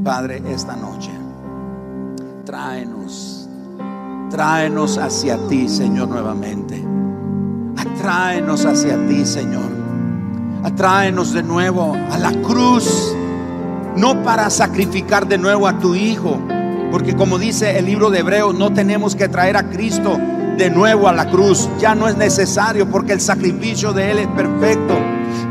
Padre, 0.05 0.41
esta 0.47 0.77
noche, 0.77 1.11
tráenos, 2.45 3.49
tráenos 4.29 4.97
hacia 4.99 5.35
ti, 5.49 5.67
Señor, 5.67 6.07
nuevamente. 6.07 6.81
Atráenos 7.75 8.65
hacia 8.65 9.05
ti, 9.05 9.25
Señor. 9.25 9.69
Atráenos 10.63 11.33
de 11.33 11.43
nuevo 11.43 11.93
a 12.09 12.17
la 12.17 12.31
cruz, 12.41 13.13
no 13.97 14.23
para 14.23 14.49
sacrificar 14.49 15.27
de 15.27 15.37
nuevo 15.37 15.67
a 15.67 15.77
tu 15.77 15.93
Hijo 15.93 16.39
porque 16.91 17.15
como 17.15 17.37
dice 17.37 17.77
el 17.77 17.85
libro 17.85 18.09
de 18.09 18.19
Hebreos, 18.19 18.55
no 18.55 18.73
tenemos 18.73 19.15
que 19.15 19.27
traer 19.27 19.57
a 19.57 19.69
Cristo 19.69 20.17
de 20.57 20.69
nuevo 20.69 21.07
a 21.07 21.13
la 21.13 21.29
cruz. 21.29 21.69
Ya 21.79 21.95
no 21.95 22.07
es 22.07 22.17
necesario 22.17 22.89
porque 22.89 23.13
el 23.13 23.21
sacrificio 23.21 23.93
de 23.93 24.11
Él 24.11 24.19
es 24.19 24.27
perfecto. 24.27 24.97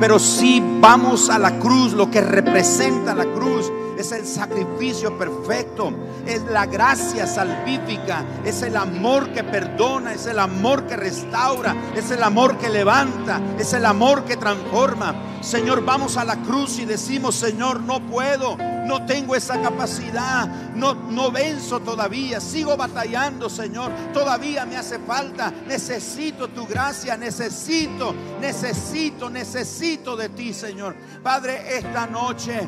Pero 0.00 0.18
si 0.18 0.62
vamos 0.80 1.30
a 1.30 1.38
la 1.38 1.58
cruz, 1.58 1.92
lo 1.92 2.10
que 2.10 2.20
representa 2.20 3.14
la 3.14 3.24
cruz 3.24 3.72
es 3.98 4.12
el 4.12 4.24
sacrificio 4.24 5.18
perfecto, 5.18 5.92
es 6.24 6.42
la 6.44 6.66
gracia 6.66 7.26
salvífica, 7.26 8.24
es 8.44 8.62
el 8.62 8.76
amor 8.76 9.32
que 9.32 9.42
perdona, 9.42 10.12
es 10.12 10.26
el 10.26 10.38
amor 10.38 10.86
que 10.86 10.96
restaura, 10.96 11.74
es 11.96 12.10
el 12.12 12.22
amor 12.22 12.58
que 12.58 12.68
levanta, 12.68 13.40
es 13.58 13.72
el 13.72 13.84
amor 13.84 14.24
que 14.24 14.36
transforma. 14.36 15.14
Señor, 15.40 15.84
vamos 15.84 16.16
a 16.16 16.24
la 16.24 16.36
cruz 16.36 16.78
y 16.78 16.84
decimos, 16.84 17.36
Señor, 17.36 17.80
no 17.80 18.00
puedo, 18.00 18.56
no 18.56 19.06
tengo 19.06 19.36
esa 19.36 19.60
capacidad, 19.60 20.46
no, 20.74 20.94
no 20.94 21.30
venzo 21.30 21.80
todavía, 21.80 22.40
sigo 22.40 22.76
batallando, 22.76 23.48
Señor, 23.48 23.92
todavía 24.12 24.66
me 24.66 24.76
hace 24.76 24.98
falta, 24.98 25.52
necesito 25.66 26.48
tu 26.48 26.66
gracia, 26.66 27.16
necesito, 27.16 28.14
necesito, 28.40 29.30
necesito 29.30 30.16
de 30.16 30.28
ti, 30.30 30.52
Señor. 30.52 30.96
Padre, 31.22 31.78
esta 31.78 32.06
noche 32.06 32.60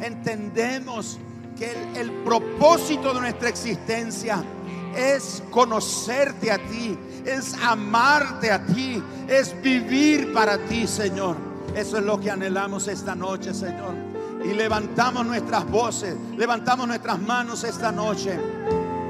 entendemos 0.00 1.18
que 1.58 1.70
el, 1.70 1.96
el 1.96 2.10
propósito 2.24 3.12
de 3.12 3.20
nuestra 3.20 3.48
existencia 3.48 4.42
es 4.96 5.42
conocerte 5.50 6.50
a 6.50 6.58
ti, 6.58 6.98
es 7.24 7.54
amarte 7.62 8.50
a 8.50 8.64
ti, 8.64 9.02
es 9.28 9.60
vivir 9.62 10.32
para 10.32 10.58
ti, 10.58 10.86
Señor. 10.86 11.53
Eso 11.74 11.98
es 11.98 12.04
lo 12.04 12.20
que 12.20 12.30
anhelamos 12.30 12.88
esta 12.88 13.14
noche, 13.14 13.52
Señor. 13.52 13.94
Y 14.44 14.52
levantamos 14.52 15.26
nuestras 15.26 15.68
voces, 15.68 16.16
levantamos 16.36 16.86
nuestras 16.86 17.20
manos 17.20 17.64
esta 17.64 17.90
noche 17.90 18.38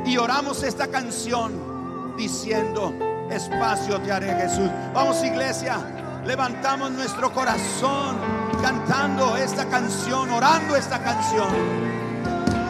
y 0.07 0.17
oramos 0.17 0.63
esta 0.63 0.87
canción 0.89 2.15
diciendo, 2.17 2.95
espacio 3.31 4.01
te 4.01 4.13
haré 4.13 4.35
Jesús. 4.35 4.71
Vamos 4.95 5.23
iglesia, 5.25 5.79
levantamos 6.25 6.93
nuestro 6.93 7.33
corazón 7.33 8.17
cantando 8.63 9.37
esta 9.37 9.67
canción, 9.67 10.31
orando 10.31 10.77
esta 10.77 11.03
canción. 11.03 11.49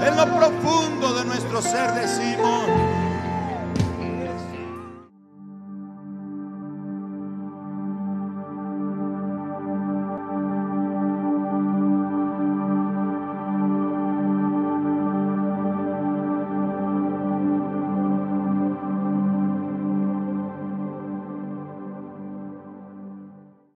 En 0.05 0.17
lo 0.17 0.25
profundo 0.37 1.15
de 1.15 1.25
nuestro 1.25 1.63
ser 1.63 1.93
decimos, 1.95 2.67